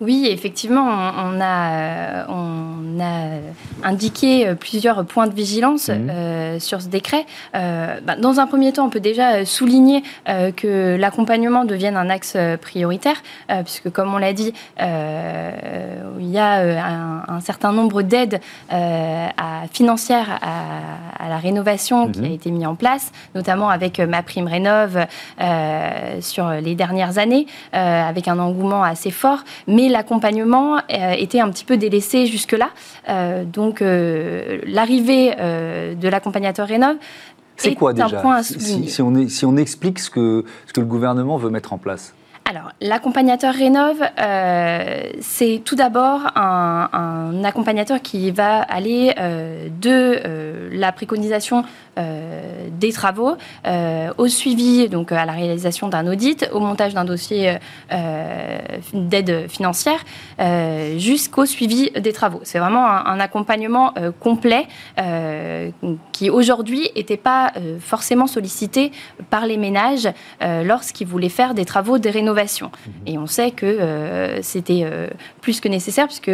Oui, 0.01 0.27
effectivement, 0.29 0.85
on 0.85 1.39
a, 1.41 2.27
on 2.29 2.99
a 2.99 3.87
indiqué 3.87 4.47
euh, 4.47 4.55
plusieurs 4.55 5.05
points 5.05 5.27
de 5.27 5.33
vigilance 5.33 5.89
mhm. 5.89 6.09
euh, 6.09 6.59
sur 6.59 6.81
ce 6.81 6.87
décret. 6.87 7.25
Euh, 7.55 7.99
bah, 8.03 8.15
dans 8.15 8.39
un 8.39 8.47
premier 8.47 8.71
temps, 8.73 8.85
on 8.85 8.89
peut 8.89 8.99
déjà 8.99 9.45
souligner 9.45 10.03
que 10.55 10.95
l'accompagnement 10.97 11.65
devienne 11.65 11.95
un 11.97 12.09
axe 12.09 12.37
prioritaire, 12.61 13.21
puisque 13.63 13.89
comme 13.89 14.13
on 14.13 14.17
l'a 14.17 14.33
dit, 14.33 14.53
il 14.79 16.29
y 16.29 16.37
a 16.37 16.85
un, 16.85 17.12
certain 17.39 17.71
nombre 17.71 18.01
d'aides 18.01 18.39
financières 19.71 20.39
à, 20.41 21.29
la 21.29 21.37
rénovation 21.37 22.11
qui 22.11 22.19
a 22.19 22.23
mhm. 22.23 22.31
été 22.31 22.51
mis 22.51 22.65
en 22.65 22.75
place, 22.75 23.11
notamment 23.35 23.69
avec 23.69 23.99
ma 23.99 24.23
prime 24.23 24.47
rénov 24.47 25.05
sur 26.21 26.49
les 26.49 26.75
dernières 26.75 27.17
années, 27.17 27.47
avec 27.71 28.27
un 28.27 28.39
engouement 28.39 28.83
assez 28.83 29.11
fort. 29.11 29.43
Mais 29.67 29.89
l'accompagnement 29.89 30.77
euh, 30.77 31.11
était 31.17 31.39
un 31.39 31.49
petit 31.49 31.65
peu 31.65 31.77
délaissé 31.77 32.25
jusque-là. 32.25 32.69
Euh, 33.09 33.43
donc, 33.45 33.81
euh, 33.81 34.59
l'arrivée 34.65 35.31
de 35.35 36.07
l'accompagnateur 36.07 36.67
Rénov' 36.67 36.97
c'est 37.55 37.75
quoi 37.75 37.93
déjà 37.93 38.41
si, 38.41 39.01
on, 39.01 39.27
si, 39.27 39.45
on, 39.45 39.57
explique 39.57 39.99
ce 39.99 40.09
que, 40.09 40.43
ce 40.65 40.73
que 40.73 40.81
le 40.81 40.87
gouvernement 40.87 41.37
veut 41.37 41.51
mettre 41.51 41.71
en 41.71 41.77
place 41.77 42.13
alors, 42.45 42.71
l'accompagnateur 42.81 43.53
Rénov, 43.53 44.03
c'est 45.21 45.61
tout 45.63 45.75
d'abord 45.75 46.21
un, 46.35 47.41
accompagnateur 47.45 48.01
qui 48.01 48.31
va 48.31 48.61
aller 48.61 49.13
de 49.81 50.69
la 50.71 50.91
préconisation 50.91 51.63
euh, 51.99 52.69
des 52.71 52.91
travaux, 52.91 53.35
euh, 53.67 54.11
au 54.17 54.27
suivi, 54.27 54.89
donc 54.89 55.11
à 55.11 55.25
la 55.25 55.33
réalisation 55.33 55.89
d'un 55.89 56.07
audit, 56.07 56.49
au 56.51 56.59
montage 56.59 56.95
d'un 56.95 57.05
dossier 57.05 57.57
euh, 57.91 58.59
d'aide 58.93 59.47
financière, 59.47 60.03
jusqu'au 60.97 61.45
suivi 61.45 61.91
des 61.91 62.11
travaux. 62.11 62.39
C'est 62.43 62.57
vraiment 62.57 62.85
un, 62.87 63.19
accompagnement 63.19 63.93
complet 64.19 64.67
qui 66.11 66.29
aujourd'hui 66.29 66.89
n'était 66.95 67.17
pas 67.17 67.53
forcément 67.79 68.27
sollicité 68.27 68.91
par 69.29 69.45
les 69.45 69.57
ménages 69.57 70.09
lorsqu'ils 70.41 71.07
voulaient 71.07 71.29
faire 71.29 71.53
des 71.53 71.65
travaux 71.65 71.99
de 71.99 72.09
rénovation. 72.09 72.32
Mmh. 72.33 72.89
Et 73.07 73.17
on 73.17 73.27
sait 73.27 73.51
que 73.51 74.39
c'était 74.41 74.85
plus 75.41 75.59
que 75.59 75.67
nécessaire 75.67 76.07
puisque 76.07 76.31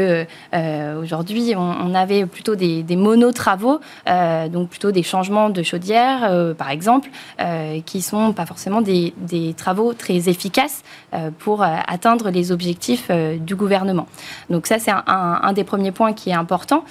aujourd'hui 1.01 1.53
on, 1.55 1.93
avait 1.93 2.25
plutôt 2.25 2.55
des, 2.55 2.83
des 2.83 2.95
monotravaux, 2.95 3.79
donc 4.05 4.69
plutôt 4.69 4.91
des 4.91 5.03
changements 5.03 5.49
de 5.49 5.63
chaudière, 5.63 6.23
euh, 6.29 6.53
par 6.53 6.69
exemple, 6.69 7.09
euh, 7.41 7.79
qui 7.85 8.01
sont 8.01 8.33
pas 8.33 8.45
forcément 8.45 8.81
des, 8.81 9.13
travaux 9.57 9.93
très 9.93 10.29
efficaces 10.29 10.83
euh, 11.13 11.31
pour 11.37 11.63
atteindre 11.63 12.29
les 12.29 12.51
objectifs 12.51 13.09
du 13.11 13.55
gouvernement. 13.55 14.07
Donc 14.49 14.67
ça, 14.67 14.79
c'est 14.79 14.91
un, 14.91 15.53
des 15.53 15.63
premiers 15.63 15.91
points 15.91 16.13
qui 16.13 16.29
est 16.29 16.33
important. 16.33 16.83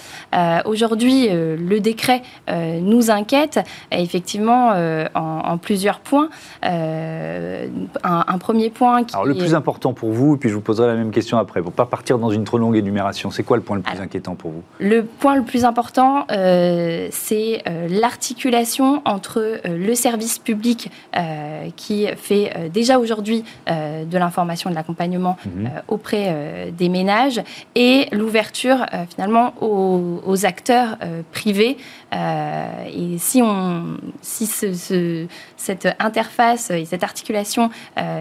Aujourd'hui, 0.65 1.29
le 1.31 1.79
décret 1.81 2.23
nous 2.49 3.11
inquiète, 3.11 3.61
effectivement, 3.91 4.73
en, 5.15 5.59
plusieurs 5.59 6.01
points. 6.01 6.29
Un, 6.63 8.39
premier 8.39 8.71
point 8.71 8.98
qui 9.05 9.15
Alors, 9.15 9.27
le 9.27 9.35
plus 9.35 9.55
important 9.55 9.93
pour 9.93 10.11
vous, 10.11 10.35
et 10.35 10.39
puis 10.39 10.49
je 10.49 10.55
vous 10.55 10.61
poserai 10.61 10.87
la 10.87 10.95
même 10.95 11.11
question 11.11 11.39
après, 11.39 11.61
pour 11.61 11.71
ne 11.71 11.77
pas 11.77 11.87
partir 11.87 12.19
dans 12.19 12.31
une 12.31 12.45
trop 12.45 12.59
longue 12.59 12.77
énumération, 12.77 13.31
c'est 13.31 13.43
quoi 13.43 13.57
le 13.57 13.63
point 13.63 13.77
le 13.77 13.83
plus 13.83 14.01
inquiétant 14.01 14.35
pour 14.35 14.51
vous? 14.51 14.63
Le 14.79 15.05
point 15.05 15.37
le 15.37 15.43
plus 15.43 15.65
important, 15.65 16.27
c'est 16.29 17.63
l'articulation 17.89 19.03
entre 19.05 19.39
euh, 19.39 19.79
le 19.79 19.95
service 19.95 20.39
public 20.39 20.91
euh, 21.17 21.69
qui 21.77 22.07
fait 22.17 22.53
euh, 22.57 22.69
déjà 22.69 22.99
aujourd'hui 22.99 23.45
de 23.69 24.19
l'information 24.19 24.71
et 24.71 24.73
de 24.73 24.77
l'accompagnement 24.77 25.37
mhm. 25.45 25.71
auprès 25.89 26.73
des 26.77 26.89
ménages 26.89 27.43
et 27.75 28.07
l'ouverture 28.13 28.87
finalement 29.11 29.55
aux, 29.61 30.47
acteurs 30.47 30.97
privés. 31.33 31.77
et 32.13 33.19
si, 33.19 33.43
on, 33.43 33.99
si 34.23 34.47
ce, 34.47 35.27
cette 35.57 35.89
interface 35.99 36.71
et 36.71 36.85
cette 36.85 37.05
articulation 37.05 37.71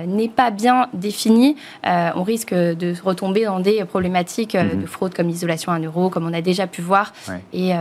n'est 0.07 0.29
pas 0.29 0.51
bien 0.51 0.66
définie, 0.93 1.55
on 1.83 2.23
risque 2.23 2.53
de 2.53 2.93
retomber 3.03 3.45
dans 3.45 3.59
des 3.59 3.83
problématiques 3.85 4.55
mhm. 4.55 4.81
de 4.81 4.85
fraude 4.85 5.13
comme 5.13 5.27
l'isolation 5.27 5.71
à 5.71 5.75
un 5.75 5.83
euro, 5.83 6.09
comme 6.09 6.25
on 6.25 6.33
a 6.33 6.41
déjà 6.41 6.67
pu 6.67 6.81
voir, 6.81 7.13
et, 7.53 7.71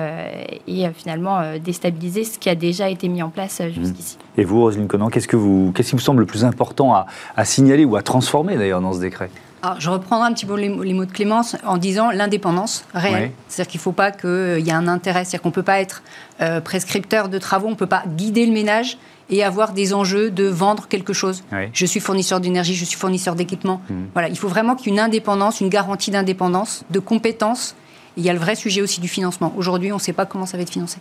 et 0.66 0.88
finalement 0.94 1.40
déstabiliser 1.59 2.25
ce 2.25 2.38
qui 2.38 2.49
a 2.49 2.55
déjà 2.55 2.88
été 2.88 3.09
mis 3.09 3.22
en 3.22 3.31
place 3.31 3.61
euh, 3.61 3.70
jusqu'ici. 3.70 4.18
Et 4.37 4.44
vous, 4.44 4.61
Roselyne 4.61 4.88
Conan, 4.88 5.09
qu'est-ce, 5.09 5.29
que 5.29 5.37
vous, 5.37 5.72
qu'est-ce 5.75 5.90
qui 5.90 5.96
vous 5.96 6.03
semble 6.03 6.20
le 6.20 6.27
plus 6.27 6.44
important 6.44 6.94
à, 7.37 7.44
signaler 7.44 7.85
ou 7.85 7.96
à 7.96 8.03
transformer 8.03 8.57
d'ailleurs 8.57 8.81
dans 8.81 8.92
ce 8.92 9.01
décret? 9.01 9.31
Alors, 9.62 9.81
je 9.81 9.90
reprendrai 9.90 10.29
un 10.29 10.33
petit 10.33 10.46
peu 10.46 10.55
les, 10.55 10.68
mots 10.68 11.05
de 11.05 11.11
Clémence 11.11 11.57
en 11.64 11.79
disant 11.79 12.11
l'indépendance 12.11 12.85
réelle. 12.94 13.33
C'est-à-dire 13.49 13.70
qu'il 13.70 13.79
ne 13.79 13.83
faut 13.83 13.92
pas 13.92 14.11
qu'il 14.11 14.61
y 14.61 14.68
ait 14.68 14.72
un 14.72 14.87
intérêt. 14.87 15.25
C'est-à-dire 15.25 15.42
qu'on 15.42 15.49
ne 15.49 15.55
peut 15.55 15.62
pas 15.62 15.81
être 15.81 16.03
euh, 16.40 16.61
prescripteur 16.61 17.29
de 17.29 17.38
travaux, 17.38 17.68
on 17.68 17.70
ne 17.70 17.77
peut 17.77 17.87
pas 17.87 18.05
guider 18.07 18.46
le 18.46 18.53
ménage 18.53 18.99
et 19.31 19.43
avoir 19.43 19.73
des 19.73 19.93
enjeux 19.93 20.31
de 20.31 20.45
vendre 20.45 20.87
quelque 20.89 21.12
chose. 21.12 21.43
Je 21.73 21.87
suis 21.87 22.01
fournisseur 22.01 22.41
d'énergie, 22.41 22.75
je 22.75 22.85
suis 22.85 22.99
fournisseur 22.99 23.35
d'équipement. 23.35 23.81
Mmh. 23.89 23.95
Voilà, 24.12 24.29
il 24.29 24.39
faut 24.39 24.49
vraiment 24.49 24.75
qu'il 24.77 24.89
y 24.89 24.91
ait 24.91 24.93
une 24.95 25.01
indépendance, 25.01 25.61
une 25.61 25.69
garantie 25.69 26.11
d'indépendance, 26.11 26.85
de 26.91 26.99
compétence. 26.99 27.75
Il 28.17 28.25
y 28.25 28.31
a 28.31 28.33
le 28.33 28.39
vrai 28.39 28.55
sujet 28.55 28.81
aussi 28.81 29.01
du 29.01 29.09
financement. 29.09 29.53
Aujourd'hui, 29.57 29.93
on 29.93 29.97
ne 29.97 30.01
sait 30.01 30.12
pas 30.12 30.27
comment 30.27 30.47
ça 30.47 30.57
va 30.57 30.62
être 30.62 30.71
financé. 30.71 30.99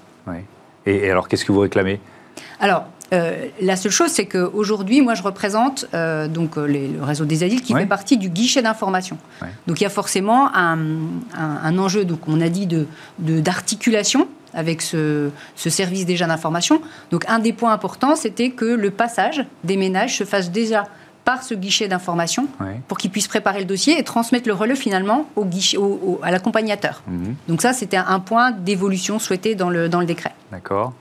Et, 0.86 1.10
alors, 1.10 1.28
qu'est-ce 1.28 1.46
que 1.46 1.52
vous 1.52 1.60
réclamez? 1.60 2.00
Alors, 2.60 2.86
euh, 3.14 3.48
la 3.62 3.76
seule 3.76 3.92
chose, 3.92 4.10
c'est 4.10 4.26
qu'aujourd'hui, 4.26 5.02
moi, 5.02 5.14
je 5.14 5.24
représente 5.24 5.86
euh, 5.94 6.28
donc 6.28 6.58
euh, 6.58 6.66
le 6.68 7.04
réseau 7.04 7.26
des 7.26 7.44
asiles 7.44 7.62
qui 7.62 7.74
fait 7.74 7.86
partie 7.86 8.18
du 8.18 8.30
guichet 8.30 8.62
d'information. 8.62 9.18
Donc, 9.68 9.80
il 9.80 9.84
y 9.84 9.88
a 9.88 9.90
forcément 9.90 10.50
un, 10.54 11.78
enjeu, 11.78 12.06
donc 12.06 12.28
on 12.28 12.42
a 12.42 12.50
dit 12.50 12.68
de 12.68 12.88
d'articulation 13.20 14.28
avec 14.56 14.82
ce, 14.82 15.30
ce, 15.56 15.70
service 15.70 16.06
déjà 16.06 16.26
d'information. 16.26 16.82
Donc, 17.12 17.26
un 17.28 17.40
des 17.40 17.54
points 17.54 17.74
importants, 17.74 18.16
c'était 18.16 18.50
que 18.50 18.66
le 18.66 18.92
passage 18.92 19.46
des 19.64 19.78
ménages 19.78 20.18
se 20.18 20.24
fasse 20.24 20.52
déjà 20.52 20.86
par 21.26 21.42
ce 21.44 21.56
guichet 21.56 21.88
d'information 21.88 22.48
pour 22.88 23.00
qu'il 23.00 23.10
puisse 23.10 23.28
préparer 23.28 23.60
le 23.60 23.66
dossier 23.66 24.00
et 24.00 24.04
transmettre 24.04 24.48
le 24.48 24.54
relais 24.54 24.76
finalement 24.76 25.26
au 25.36 25.44
guichet, 25.44 25.78
à 26.22 26.32
l'accompagnateur. 26.32 27.02
Mhm. 27.08 27.36
Donc 27.48 27.62
ça, 27.64 27.74
c'était 27.74 27.98
un 27.98 28.20
point 28.20 28.52
d'évolution 28.52 29.18
souhaité 29.18 29.56
dans 29.56 29.72
le, 29.72 29.90
dans 29.90 30.00
le 30.00 30.06
décret. 30.06 30.34
D'accord. 30.52 30.94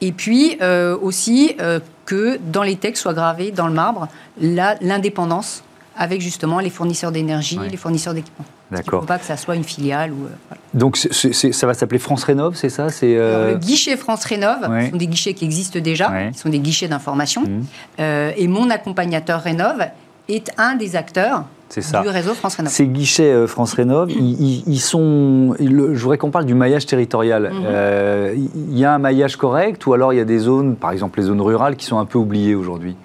Et 0.00 0.10
puis 0.12 0.58
euh, 0.60 0.98
aussi 1.00 1.54
euh, 1.60 1.78
que 2.04 2.38
dans 2.44 2.64
les 2.64 2.76
textes 2.76 3.02
soit 3.02 3.14
gravé 3.14 3.52
dans 3.52 3.68
le 3.68 3.72
marbre 3.72 4.08
l'indépendance 4.40 5.62
avec 5.96 6.20
justement 6.20 6.58
les 6.58 6.70
fournisseurs 6.70 7.12
d'énergie, 7.12 7.58
les 7.70 7.76
fournisseurs 7.76 8.14
d'équipements. 8.14 8.44
D'accord. 8.70 8.94
Il 8.94 8.96
ne 8.96 9.00
faut 9.00 9.06
pas 9.06 9.18
que 9.18 9.24
ça 9.24 9.36
soit 9.36 9.56
une 9.56 9.64
filiale. 9.64 10.12
Ou, 10.12 10.26
euh, 10.26 10.56
Donc 10.74 10.96
ça 10.96 11.66
va 11.66 11.74
s'appeler 11.74 11.98
France 11.98 12.24
Rénov, 12.24 12.54
c'est 12.54 12.68
ça? 12.68 12.90
C'est 12.90 13.14
Le 13.14 13.56
guichet 13.56 13.96
France 13.96 14.24
Rénov, 14.24 14.58
ce 14.62 14.90
sont 14.90 14.96
des 14.96 15.06
guichets 15.06 15.34
qui 15.34 15.44
existent 15.44 15.78
déjà, 15.80 16.30
qui 16.32 16.38
sont 16.38 16.50
des 16.50 16.60
guichets 16.60 16.88
d'information. 16.88 17.42
Mmh. 17.42 18.02
et 18.36 18.48
mon 18.48 18.70
accompagnateur 18.70 19.40
Rénov 19.42 19.88
est 20.28 20.50
un 20.58 20.76
des 20.76 20.96
acteurs 20.96 21.44
du 21.76 22.08
réseau 22.08 22.34
France 22.34 22.56
Rénov. 22.56 22.72
Ces 22.72 22.86
guichets 22.86 23.32
euh, 23.32 23.46
France 23.46 23.74
Rénov, 23.74 24.10
ils, 24.10 24.80
sont. 24.80 25.54
je 25.58 26.00
voudrais 26.00 26.18
qu'on 26.18 26.30
parle 26.30 26.46
du 26.46 26.54
maillage 26.54 26.86
territorial. 26.86 27.50
Euh, 27.52 28.34
il 28.36 28.78
y 28.78 28.84
a 28.84 28.94
un 28.94 28.98
maillage 28.98 29.36
correct 29.36 29.86
ou 29.86 29.92
alors 29.92 30.12
il 30.12 30.16
y 30.16 30.20
a 30.20 30.24
des 30.24 30.38
zones, 30.38 30.76
par 30.76 30.92
exemple 30.92 31.20
les 31.20 31.26
zones 31.26 31.40
rurales, 31.40 31.76
qui 31.76 31.86
sont 31.86 31.98
un 31.98 32.04
peu 32.04 32.18
oubliées 32.18 32.54
aujourd'hui? 32.54 32.96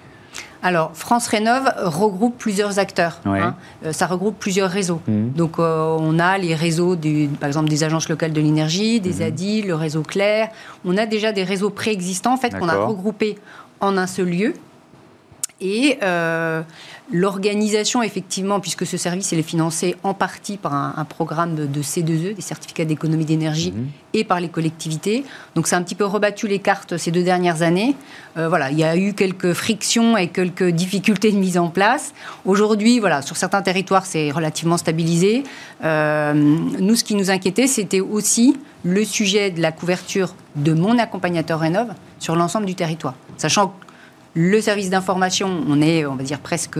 Alors, 0.64 0.92
France 0.94 1.26
Rénov 1.26 1.70
regroupe 1.76 2.38
plusieurs 2.38 2.78
acteurs. 2.78 3.20
Hein. 3.26 3.54
Euh, 3.84 3.92
ça 3.92 4.06
regroupe 4.06 4.38
plusieurs 4.38 4.70
réseaux. 4.70 5.02
Mhm. 5.06 5.32
Donc, 5.32 5.58
euh, 5.58 5.94
on 6.00 6.18
a 6.18 6.38
les 6.38 6.54
réseaux, 6.54 6.96
du, 6.96 7.28
par 7.38 7.48
exemple, 7.48 7.68
des 7.68 7.84
agences 7.84 8.08
locales 8.08 8.32
de 8.32 8.40
l'énergie, 8.40 8.98
des 8.98 9.16
mhm. 9.16 9.22
ADI, 9.22 9.62
le 9.62 9.74
réseau 9.74 10.02
Claire. 10.02 10.48
On 10.86 10.96
a 10.96 11.04
déjà 11.04 11.32
des 11.32 11.44
réseaux 11.44 11.68
préexistants, 11.68 12.32
en 12.32 12.38
fait, 12.38 12.58
qu'on 12.58 12.70
a 12.70 12.76
regroupés 12.76 13.36
en 13.80 13.98
un 13.98 14.06
seul 14.06 14.30
lieu. 14.30 14.54
Et 15.60 15.98
euh, 16.02 16.62
l'organisation, 17.12 18.02
effectivement, 18.02 18.58
puisque 18.58 18.84
ce 18.84 18.96
service 18.96 19.32
est 19.32 19.42
financé 19.42 19.94
en 20.02 20.12
partie 20.12 20.56
par 20.56 20.74
un, 20.74 21.04
programme 21.04 21.54
de, 21.54 21.82
C2E, 21.82 22.34
des 22.34 22.42
certificats 22.42 22.84
d'économie 22.84 23.24
d'énergie, 23.24 23.70
mhm. 23.70 23.88
et 24.14 24.24
par 24.24 24.40
les 24.40 24.48
collectivités. 24.48 25.24
Donc, 25.54 25.68
ça 25.68 25.76
a 25.76 25.78
un 25.78 25.82
petit 25.82 25.94
peu 25.94 26.04
rebattu 26.04 26.48
les 26.48 26.58
cartes 26.58 26.96
ces 26.96 27.12
deux 27.12 27.22
dernières 27.22 27.62
années. 27.62 27.94
Euh, 28.36 28.48
voilà, 28.48 28.72
il 28.72 28.78
y 28.78 28.84
a 28.84 28.96
eu 28.96 29.14
quelques 29.14 29.52
frictions 29.52 30.16
et 30.16 30.28
quelques 30.28 30.70
difficultés 30.70 31.30
de 31.30 31.38
mise 31.38 31.56
en 31.56 31.68
place. 31.68 32.14
Aujourd'hui, 32.44 32.98
voilà, 32.98 33.22
sur 33.22 33.36
certains 33.36 33.62
territoires, 33.62 34.06
c'est 34.06 34.32
relativement 34.32 34.76
stabilisé. 34.76 35.44
Euh, 35.84 36.32
nous, 36.34 36.96
ce 36.96 37.04
qui 37.04 37.14
nous 37.14 37.30
inquiétait, 37.30 37.68
c'était 37.68 38.00
aussi 38.00 38.56
le 38.82 39.04
sujet 39.04 39.50
de 39.50 39.62
la 39.62 39.70
couverture 39.70 40.34
de 40.56 40.72
mon 40.72 40.98
accompagnateur 40.98 41.60
Rénov 41.60 41.88
sur 42.18 42.34
l'ensemble 42.34 42.66
du 42.66 42.74
territoire. 42.74 43.14
Sachant 43.36 43.68
que 43.68 43.83
le 44.34 44.60
service 44.60 44.90
d'information, 44.90 45.62
on 45.68 45.80
est, 45.80 46.04
on 46.06 46.16
va 46.16 46.22
dire, 46.22 46.40
presque 46.40 46.78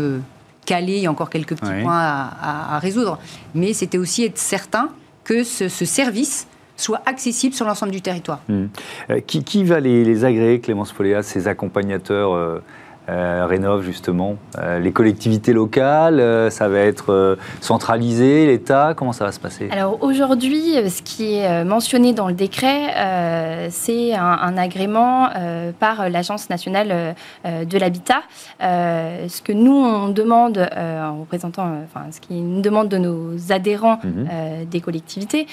calé, 0.66 0.96
il 0.96 1.02
y 1.02 1.06
a 1.06 1.10
encore 1.10 1.30
quelques 1.30 1.56
petits 1.56 1.82
points 1.82 2.00
à, 2.00 2.78
résoudre. 2.80 3.18
Mais 3.54 3.72
c'était 3.72 3.98
aussi 3.98 4.24
être 4.24 4.38
certain 4.38 4.90
que 5.22 5.44
ce, 5.44 5.68
service 5.68 6.46
soit 6.76 7.02
accessible 7.06 7.54
sur 7.54 7.66
l'ensemble 7.66 7.92
du 7.92 8.00
territoire. 8.00 8.40
Hmm. 8.48 8.66
Euh, 9.10 9.20
qui, 9.20 9.64
va 9.64 9.78
les, 9.78 10.24
agréer, 10.24 10.60
Clémence 10.60 10.92
Poléa, 10.92 11.22
ces 11.22 11.46
accompagnateurs 11.46 12.34
euh, 12.34 12.58
euh, 13.10 13.44
rénove 13.46 13.82
justement 13.82 14.36
euh, 14.58 14.78
Les 14.78 14.90
collectivités 14.90 15.52
locales, 15.52 16.20
euh, 16.20 16.48
ça 16.48 16.68
va 16.68 16.78
être 16.78 17.36
centralisé, 17.60 18.46
l'État, 18.46 18.94
comment 18.96 19.12
ça 19.12 19.26
va 19.26 19.32
se 19.32 19.40
passer? 19.40 19.68
Alors 19.70 20.02
aujourd'hui, 20.02 20.76
ce 20.88 21.02
qui 21.02 21.34
est 21.34 21.64
mentionné 21.64 22.14
dans 22.14 22.28
le 22.28 22.32
décret, 22.34 23.68
c'est 23.70 24.14
un, 24.14 24.56
agrément 24.56 25.28
par 25.78 26.08
l'Agence 26.08 26.48
nationale 26.48 27.14
de 27.44 27.78
l'habitat. 27.78 28.22
ce 28.60 29.42
que 29.42 29.52
nous, 29.52 29.74
on 29.74 30.08
demande 30.08 30.66
en 30.76 31.20
représentant, 31.20 31.66
enfin, 31.84 32.06
ce 32.10 32.20
qui 32.20 32.40
nous 32.40 32.62
demande 32.62 32.88
de 32.88 32.98
nos 32.98 33.52
adhérents 33.52 33.98
mhm. 34.02 34.64
des 34.66 34.80
collectivités, 34.80 35.46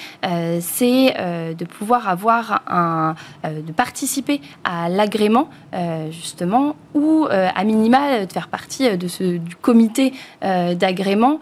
c'est 0.59 1.13
de 1.55 1.65
pouvoir 1.65 2.07
avoir 2.07 2.61
un, 2.67 3.15
de 3.43 3.71
participer 3.71 4.41
à 4.63 4.89
l'agrément 4.89 5.49
justement 6.11 6.75
ou 6.93 7.27
euh, 7.40 7.40
à 7.55 7.63
minima 7.63 8.11
euh, 8.11 8.25
de 8.25 8.31
faire 8.31 8.47
partie 8.47 8.87
euh, 8.87 8.97
de 8.97 9.07
ce, 9.07 9.37
du 9.37 9.55
comité 9.55 10.13
d'agrément 10.41 11.39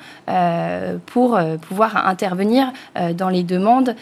pour 1.05 1.39
pouvoir 1.67 2.07
intervenir 2.07 2.71
dans 3.13 3.29
les 3.29 3.43
demandes 3.43 3.95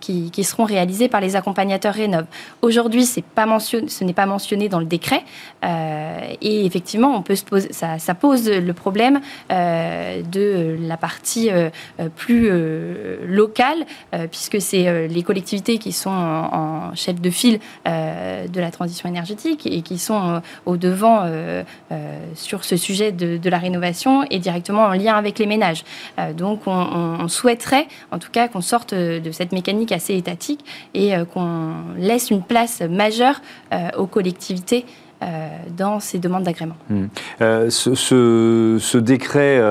qui, 0.00 0.30
qui, 0.30 0.44
seront 0.44 0.64
réalisées 0.64 1.08
par 1.08 1.20
les 1.20 1.36
accompagnateurs 1.36 1.94
Rénov. 1.94 2.26
Aujourd'hui, 2.62 3.04
ce 3.04 3.20
n'est 4.04 4.12
pas 4.12 4.26
mentionné 4.26 4.68
dans 4.68 4.78
le 4.78 4.86
décret 4.86 5.24
et 5.62 6.66
effectivement, 6.66 7.14
on 7.14 7.22
peut 7.22 7.34
se 7.34 7.44
poser, 7.44 7.72
ça, 7.72 7.98
ça, 7.98 8.14
pose 8.14 8.48
le 8.48 8.72
problème 8.72 9.20
de 9.50 10.76
la 10.80 10.96
partie 10.96 11.50
plus 12.16 12.50
locale 13.26 13.84
puisque 14.30 14.60
c'est 14.60 15.08
les 15.08 15.22
collectivités 15.22 15.78
qui 15.78 15.92
sont 15.92 16.10
en, 16.10 16.90
en 16.90 16.94
chef 16.94 17.20
de 17.20 17.30
file 17.30 17.60
de 17.86 18.60
la 18.60 18.70
transition 18.70 19.08
énergétique 19.08 19.66
et 19.66 19.82
qui 19.82 19.98
sont 19.98 20.40
au 20.66 20.76
devant 20.82 21.20
euh, 21.22 21.62
euh, 21.92 22.18
sur 22.34 22.64
ce 22.64 22.76
sujet 22.76 23.12
de, 23.12 23.48
la 23.48 23.58
rénovation 23.58 24.24
et 24.30 24.38
directement 24.38 24.82
en 24.82 24.92
lien 24.92 25.14
avec 25.14 25.38
les 25.38 25.46
ménages. 25.46 25.84
Euh, 26.18 26.32
donc 26.32 26.62
on, 26.66 27.28
souhaiterait 27.28 27.86
en 28.10 28.18
tout 28.18 28.30
cas 28.32 28.48
qu'on 28.48 28.60
sorte 28.60 28.94
de 28.94 29.30
cette 29.30 29.52
mécanique 29.52 29.92
assez 29.92 30.16
étatique 30.16 30.64
et 30.92 31.12
qu'on 31.32 31.72
laisse 31.96 32.30
une 32.30 32.42
place 32.42 32.80
majeure 32.80 33.40
aux 33.96 34.06
collectivités 34.06 34.84
dans 35.76 36.00
ces 36.00 36.18
demandes 36.18 36.42
d'agrément. 36.42 36.74
Hmm. 36.90 37.06
ce, 37.38 38.98
décret, 38.98 39.62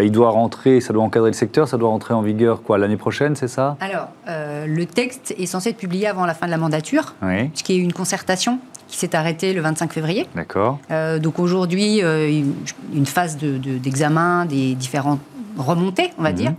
il 0.00 0.12
doit 0.12 0.30
rentrer, 0.30 0.80
ça 0.80 0.92
doit 0.92 1.02
encadrer 1.02 1.30
le 1.30 1.34
secteur, 1.34 1.66
ça 1.66 1.76
doit 1.76 1.88
rentrer 1.88 2.14
en 2.14 2.22
vigueur 2.22 2.62
quoi 2.62 2.78
l'année 2.78 2.96
prochaine, 2.96 3.34
c'est 3.34 3.48
ça? 3.48 3.76
Alors, 3.80 4.08
le 4.28 4.84
texte 4.84 5.34
est 5.36 5.46
censé 5.46 5.70
être 5.70 5.76
publié 5.76 6.06
avant 6.06 6.24
la 6.24 6.34
fin 6.34 6.46
de 6.46 6.52
la 6.52 6.58
mandature, 6.58 7.14
oui. 7.22 7.50
y 7.68 7.72
a 7.72 7.76
eu 7.76 7.82
une 7.82 7.92
concertation 7.92 8.60
qui 8.88 8.96
s'est 8.96 9.14
arrêté 9.14 9.52
le 9.52 9.60
25 9.60 9.92
février. 9.92 10.28
D'accord. 10.34 10.78
Euh, 10.90 11.18
donc 11.18 11.38
aujourd'hui, 11.38 12.02
euh, 12.02 12.42
une 12.94 13.06
phase 13.06 13.36
d'examen 13.36 14.44
de, 14.44 14.50
des 14.50 14.74
différentes 14.74 15.20
remontées, 15.56 16.12
on 16.18 16.22
va 16.22 16.30
mhm. 16.30 16.36
dire. 16.36 16.52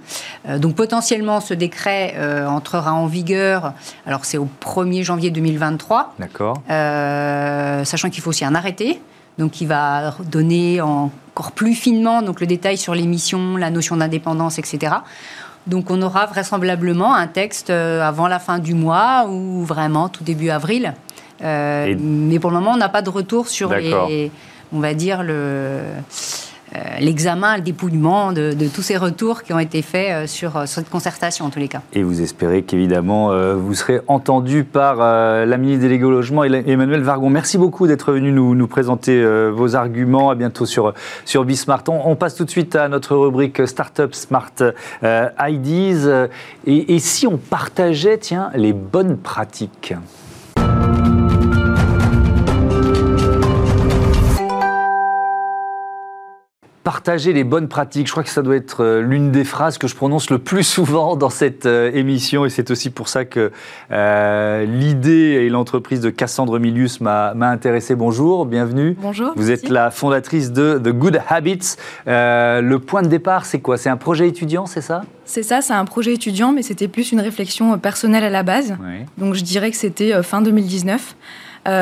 Euh, 0.47 0.57
donc 0.57 0.75
potentiellement, 0.75 1.39
ce 1.39 1.53
décret 1.53 2.15
entrera 2.47 2.93
en 2.93 3.05
vigueur, 3.05 3.73
alors 4.05 4.25
c'est 4.25 4.37
au 4.37 4.49
1er 4.61 5.03
janvier 5.03 5.29
2023. 5.29 6.15
D'accord. 6.19 6.61
sachant 6.67 8.09
qu'il 8.09 8.21
faut 8.21 8.31
aussi 8.31 8.45
un 8.45 8.55
arrêté, 8.55 8.99
donc 9.37 9.51
qui 9.51 9.65
va 9.65 10.15
donner 10.25 10.81
encore 10.81 11.51
plus 11.51 11.75
finement 11.75 12.23
donc, 12.23 12.41
le 12.41 12.47
détail 12.47 12.77
sur 12.77 12.95
l'émission, 12.95 13.55
la 13.55 13.69
notion 13.69 13.97
d'indépendance, 13.97 14.57
etc. 14.57 14.95
Donc 15.67 15.91
on 15.91 16.01
aura 16.01 16.25
vraisemblablement 16.25 17.13
un 17.13 17.27
texte 17.27 17.69
avant 17.69 18.27
la 18.27 18.39
fin 18.39 18.57
du 18.57 18.73
mois 18.73 19.27
ou 19.29 19.63
vraiment 19.63 20.09
tout 20.09 20.23
début 20.23 20.49
avril. 20.49 20.95
Euh, 21.43 21.95
mais 21.99 22.39
pour 22.39 22.51
le 22.51 22.57
moment, 22.57 22.71
on 22.73 22.77
n'a 22.77 22.89
pas 22.89 23.01
de 23.01 23.09
retour 23.09 23.47
sur 23.47 23.73
les, 23.73 24.31
on 24.71 24.79
va 24.79 24.93
dire 24.93 25.23
le 25.23 25.79
euh, 26.75 26.79
l'examen, 26.99 27.55
le 27.55 27.61
dépouillement 27.61 28.33
de, 28.33 28.53
tous 28.67 28.81
ces 28.81 28.97
retours 28.97 29.43
qui 29.43 29.53
ont 29.53 29.59
été 29.59 29.81
faits 29.81 30.11
euh, 30.11 30.27
sur, 30.27 30.67
cette 30.67 30.89
concertation 30.89 31.45
en 31.45 31.49
tous 31.49 31.59
les 31.59 31.69
cas. 31.69 31.81
Et 31.93 32.03
vous 32.03 32.21
espérez 32.21 32.63
qu'évidemment 32.63 33.31
vous 33.55 33.73
serez 33.73 34.01
entendu 34.07 34.65
par 34.65 34.97
la 34.97 35.57
ministre 35.57 35.83
déléguée 35.83 36.03
au 36.03 36.11
logement, 36.11 36.43
Emmanuel 36.43 37.01
Vargon. 37.01 37.29
Merci 37.29 37.57
beaucoup 37.57 37.87
d'être 37.87 38.11
venu 38.11 38.33
nous, 38.33 38.53
nous, 38.53 38.67
présenter 38.67 39.23
vos 39.49 39.75
arguments. 39.75 40.29
À 40.29 40.35
bientôt 40.35 40.65
sur, 40.65 40.93
sur 41.23 41.45
Bismart. 41.45 41.83
On, 41.87 42.15
passe 42.17 42.35
tout 42.35 42.43
de 42.43 42.49
suite 42.49 42.75
à 42.75 42.89
notre 42.89 43.15
rubrique 43.15 43.65
Startup 43.65 44.13
Smart 44.13 44.51
IDs. 45.03 46.27
Et, 46.65 46.95
et 46.95 46.99
si 46.99 47.27
on 47.27 47.37
partageait 47.37 48.17
tiens, 48.17 48.51
les 48.55 48.73
bonnes 48.73 49.17
pratiques? 49.17 49.93
Partager 56.87 57.33
les 57.33 57.43
bonnes 57.43 57.67
pratiques. 57.67 58.07
Je 58.07 58.13
crois 58.13 58.23
que 58.23 58.29
ça 58.29 58.41
doit 58.41 58.55
être 58.55 58.81
euh, 58.81 59.01
l'une 59.01 59.29
des 59.29 59.43
phrases 59.43 59.77
que 59.77 59.89
je 59.89 59.95
prononce 59.95 60.29
le 60.29 60.39
plus 60.39 60.63
souvent 60.75 61.17
dans 61.17 61.29
cette 61.29 61.65
euh, 61.65 61.91
émission 61.93 62.45
et 62.45 62.49
c'est 62.49 62.71
aussi 62.71 62.91
pour 62.91 63.09
ça 63.09 63.25
que 63.25 63.51
euh, 63.91 64.63
l'idée 64.63 65.43
et 65.43 65.49
l'entreprise 65.49 65.99
de 65.99 66.09
Cassandre 66.09 66.59
Milius 66.59 67.01
m'a 67.01 67.33
intéressé. 67.41 67.93
Bonjour, 67.93 68.45
bienvenue. 68.45 68.95
Bonjour. 69.01 69.33
Vous 69.35 69.51
êtes 69.51 69.67
la 69.67 69.91
fondatrice 69.91 70.53
de 70.53 70.79
The 70.81 70.93
Good 70.93 71.19
Habits. 71.27 71.75
le 72.05 72.77
point 72.77 73.01
de 73.01 73.09
départ, 73.09 73.45
c'est 73.45 73.59
quoi? 73.59 73.75
C'est 73.75 73.89
un 73.89 73.97
projet 73.97 74.29
étudiant, 74.29 74.65
c'est 74.65 74.79
ça? 74.79 75.01
C'est 75.25 75.43
ça, 75.43 75.59
c'est 75.59 75.73
un 75.73 75.83
projet 75.83 76.13
étudiant, 76.13 76.53
mais 76.53 76.61
c'était 76.61 76.87
plus 76.87 77.11
une 77.11 77.19
réflexion 77.19 77.77
personnelle 77.79 78.23
à 78.23 78.29
la 78.29 78.43
base. 78.43 78.77
Donc 79.17 79.33
je 79.33 79.43
dirais 79.43 79.71
que 79.71 79.77
c'était 79.77 80.23
fin 80.23 80.41
2019. 80.41 81.17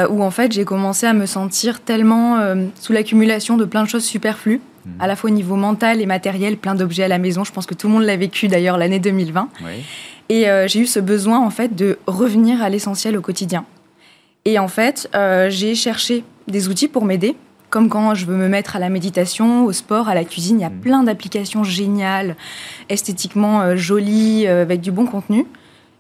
où 0.10 0.24
en 0.24 0.32
fait 0.32 0.52
j'ai 0.52 0.66
commencé 0.66 1.06
à 1.06 1.14
me 1.14 1.28
sentir 1.28 1.82
tellement 1.82 2.40
sous 2.80 2.92
l'accumulation 2.92 3.56
de 3.56 3.66
plein 3.66 3.84
de 3.84 3.88
choses 3.88 4.04
superflues 4.04 4.62
Mhm. 4.86 4.94
à 5.00 5.08
la 5.08 5.16
fois 5.16 5.30
au 5.30 5.34
niveau 5.34 5.56
mental 5.56 6.02
et 6.02 6.06
matériel, 6.06 6.58
plein 6.58 6.76
d'objets 6.76 7.04
à 7.04 7.08
la 7.08 7.18
maison. 7.18 7.44
Je 7.44 7.52
pense 7.52 7.66
que 7.66 7.74
tout 7.74 7.88
le 7.88 7.94
monde 7.94 8.04
l'a 8.04 8.18
vécu 8.18 8.48
d'ailleurs 8.48 8.78
l'année 8.78 9.00
2020. 9.00 9.50
Et 10.30 10.50
euh, 10.50 10.68
j'ai 10.68 10.80
eu 10.80 10.86
ce 10.86 11.00
besoin 11.00 11.40
en 11.40 11.50
fait 11.50 11.76
de 11.76 11.98
revenir 12.08 12.62
à 12.64 12.70
l'essentiel 12.70 13.18
au 13.18 13.22
quotidien. 13.22 13.66
Et 14.46 14.60
en 14.60 14.68
fait, 14.68 15.10
euh, 15.16 15.50
j'ai 15.50 15.76
cherché 15.76 16.24
des 16.48 16.68
outils 16.68 16.88
pour 16.88 17.06
m'aider. 17.06 17.36
Comme 17.70 17.90
quand 17.90 18.14
je 18.16 18.26
veux 18.26 18.36
me 18.36 18.48
mettre 18.48 18.76
à 18.76 18.80
la 18.80 18.90
méditation, 18.90 19.66
au 19.66 19.72
sport, 19.72 20.08
à 20.08 20.16
la 20.16 20.24
cuisine, 20.24 20.60
il 20.60 20.62
y 20.62 20.66
a 20.66 20.70
mhm. 20.70 20.80
plein 20.80 21.04
d'applications 21.04 21.64
géniales, 21.64 22.36
esthétiquement 22.90 23.62
euh, 23.62 23.76
jolies, 23.76 24.48
avec 24.48 24.82
du 24.82 24.92
bon 24.92 25.06
contenu. 25.06 25.46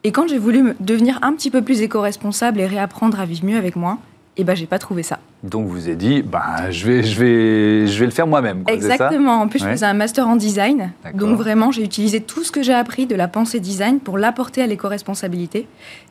Et 0.03 0.11
quand 0.11 0.27
j'ai 0.27 0.37
voulu 0.37 0.75
devenir 0.79 1.17
un 1.23 1.33
petit 1.33 1.49
peu 1.49 1.63
plus 1.63 1.81
éco-responsable 1.81 2.59
et 2.59 2.67
réapprendre 2.67 3.19
à 3.19 3.25
vivre 3.25 3.45
mieux 3.45 3.57
avec 3.57 3.75
moi, 3.75 3.97
et 4.37 4.41
eh 4.41 4.43
ben 4.43 4.53
j'ai 4.53 4.65
pas 4.65 4.79
trouvé 4.79 5.01
ça. 5.01 5.19
Donc 5.43 5.67
vous 5.67 5.87
avez 5.87 5.95
dit, 5.95 6.23
bah, 6.23 6.69
je, 6.69 6.85
vais, 6.87 7.03
je, 7.03 7.19
vais, 7.19 7.87
je 7.87 7.99
vais 7.99 8.05
le 8.05 8.11
faire 8.11 8.27
moi-même. 8.27 8.63
Exactement. 8.67 9.41
En 9.41 9.47
plus, 9.47 9.59
je 9.59 9.65
faisais 9.69 9.85
un 9.85 9.93
master 9.93 10.27
en 10.27 10.35
design. 10.35 10.91
Donc 11.13 11.37
vraiment, 11.37 11.71
j'ai 11.71 11.83
utilisé 11.83 12.19
tout 12.19 12.43
ce 12.43 12.51
que 12.51 12.61
j'ai 12.61 12.73
appris 12.73 13.05
de 13.05 13.15
la 13.15 13.29
pensée 13.29 13.61
design 13.61 13.99
pour 13.99 14.17
l'apporter 14.17 14.61
à 14.61 14.67
l'éco-responsabilité. 14.67 15.67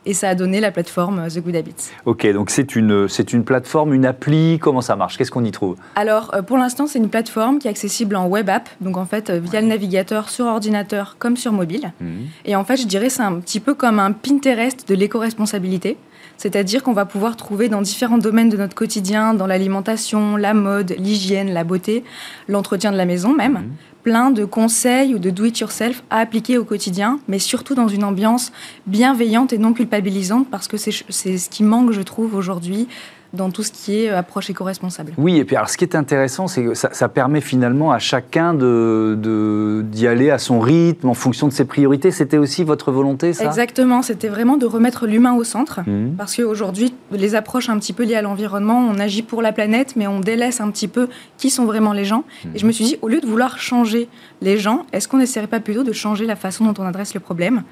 Et 0.06 0.14
ça 0.14 0.30
a 0.30 0.34
donné 0.34 0.60
la 0.60 0.70
plateforme 0.70 1.18
euh, 1.18 1.28
The 1.28 1.40
Good 1.40 1.56
Habits. 1.56 1.90
Ok, 2.04 2.30
donc 2.32 2.50
c'est 2.50 2.76
une, 2.76 3.08
c'est 3.08 3.32
une 3.32 3.44
plateforme, 3.44 3.92
une 3.92 4.06
appli. 4.06 4.58
Comment 4.58 4.82
ça 4.82 4.96
marche? 4.96 5.18
Qu'est-ce 5.18 5.30
qu'on 5.30 5.44
y 5.44 5.50
trouve? 5.50 5.76
Alors, 5.96 6.30
euh, 6.34 6.42
pour 6.42 6.56
l'instant, 6.56 6.86
c'est 6.86 6.98
une 6.98 7.08
plateforme 7.08 7.58
qui 7.58 7.68
est 7.68 7.70
accessible 7.70 8.16
en 8.16 8.26
web 8.26 8.48
app. 8.48 8.68
Donc 8.80 8.96
en 8.96 9.06
fait, 9.06 9.30
euh, 9.30 9.38
via 9.38 9.60
le 9.60 9.66
navigateur 9.66 10.28
sur 10.28 10.46
ordinateur 10.46 11.16
comme 11.18 11.36
sur 11.36 11.52
mobile. 11.52 11.92
Mhm. 12.00 12.26
Et 12.44 12.56
en 12.56 12.64
fait, 12.64 12.76
je 12.76 12.86
dirais 12.86 13.10
c'est 13.10 13.22
un 13.22 13.40
petit 13.40 13.60
peu 13.60 13.74
comme 13.74 13.98
un 13.98 14.12
Pinterest 14.12 14.88
de 14.88 14.94
l'éco-responsabilité. 14.94 15.96
C'est-à-dire 16.36 16.82
qu'on 16.82 16.92
va 16.92 17.06
pouvoir 17.06 17.36
trouver 17.36 17.68
dans 17.68 17.82
différents 17.82 18.18
domaines 18.18 18.48
de 18.48 18.56
notre 18.56 18.74
quotidien, 18.74 19.34
dans 19.34 19.46
l'alimentation, 19.46 20.36
la 20.36 20.54
mode, 20.54 20.94
l'hygiène, 20.98 21.52
la 21.52 21.64
beauté, 21.64 22.04
l'entretien 22.48 22.92
de 22.92 22.96
la 22.96 23.06
maison 23.06 23.34
même, 23.34 23.52
mhm. 23.52 23.70
plein 24.02 24.30
de 24.30 24.44
conseils 24.44 25.14
ou 25.14 25.18
de 25.18 25.30
do-it-yourself 25.30 26.02
à 26.10 26.18
appliquer 26.18 26.58
au 26.58 26.64
quotidien, 26.64 27.20
mais 27.28 27.38
surtout 27.38 27.74
dans 27.74 27.88
une 27.88 28.04
ambiance 28.04 28.52
bienveillante 28.86 29.52
et 29.52 29.58
non 29.58 29.72
culpabilisante, 29.72 30.48
parce 30.50 30.68
que 30.68 30.76
c'est 30.76 30.92
ce 30.92 31.48
qui 31.48 31.62
manque, 31.62 31.92
je 31.92 32.02
trouve, 32.02 32.34
aujourd'hui 32.34 32.88
dans 33.34 33.50
tout 33.50 33.62
ce 33.62 33.72
qui 33.72 34.04
est 34.04 34.10
euh, 34.10 34.18
approche 34.18 34.50
éco-responsable. 34.50 35.12
Oui, 35.18 35.36
et 35.36 35.44
puis 35.44 35.56
alors 35.56 35.68
ce 35.68 35.76
qui 35.76 35.84
est 35.84 35.94
intéressant, 35.94 36.46
c'est 36.46 36.64
que 36.64 36.74
ça, 36.74 37.08
permet 37.08 37.40
finalement 37.40 37.92
à 37.92 37.98
chacun 37.98 38.54
d'y 38.54 38.60
de, 38.60 39.84
d'y 39.84 40.06
aller 40.06 40.30
à 40.30 40.38
son 40.38 40.60
rythme, 40.60 41.08
en 41.08 41.14
fonction 41.14 41.46
de 41.46 41.52
ses 41.52 41.64
priorités. 41.64 42.10
C'était 42.10 42.38
aussi 42.38 42.64
votre 42.64 42.90
volonté, 42.90 43.32
ça? 43.32 43.44
Exactement, 43.44 44.02
c'était 44.02 44.28
vraiment 44.28 44.56
de 44.56 44.66
remettre 44.66 45.06
l'humain 45.06 45.34
au 45.34 45.44
centre, 45.44 45.80
mmh. 45.86 46.14
parce 46.16 46.36
qu'aujourd'hui, 46.36 46.94
les 47.12 47.34
approches 47.34 47.68
un 47.68 47.78
petit 47.78 47.92
peu 47.92 48.04
liées 48.04 48.14
à 48.14 48.22
l'environnement, 48.22 48.78
on 48.78 48.98
agit 48.98 49.22
pour 49.22 49.42
la 49.42 49.52
planète, 49.52 49.94
mais 49.96 50.06
on 50.06 50.20
délaisse 50.20 50.60
un 50.60 50.70
petit 50.70 50.88
peu 50.88 51.08
qui 51.36 51.50
sont 51.50 51.64
vraiment 51.64 51.92
les 51.92 52.04
gens. 52.04 52.24
Et 52.54 52.58
je 52.58 52.66
me 52.66 52.72
suis 52.72 52.84
dit, 52.84 52.96
au 53.02 53.08
lieu 53.08 53.20
de 53.20 53.26
vouloir 53.26 53.58
changer 53.58 54.08
les 54.40 54.58
gens, 54.58 54.86
est-ce 54.92 55.08
qu'on 55.08 55.18
n'essaierait 55.18 55.46
pas 55.46 55.60
plutôt 55.60 55.82
de 55.82 55.92
changer 55.92 56.26
la 56.26 56.36
façon 56.36 56.64
dont 56.64 56.82
on 56.82 56.86
adresse 56.86 57.14
le 57.14 57.20
problème? 57.20 57.62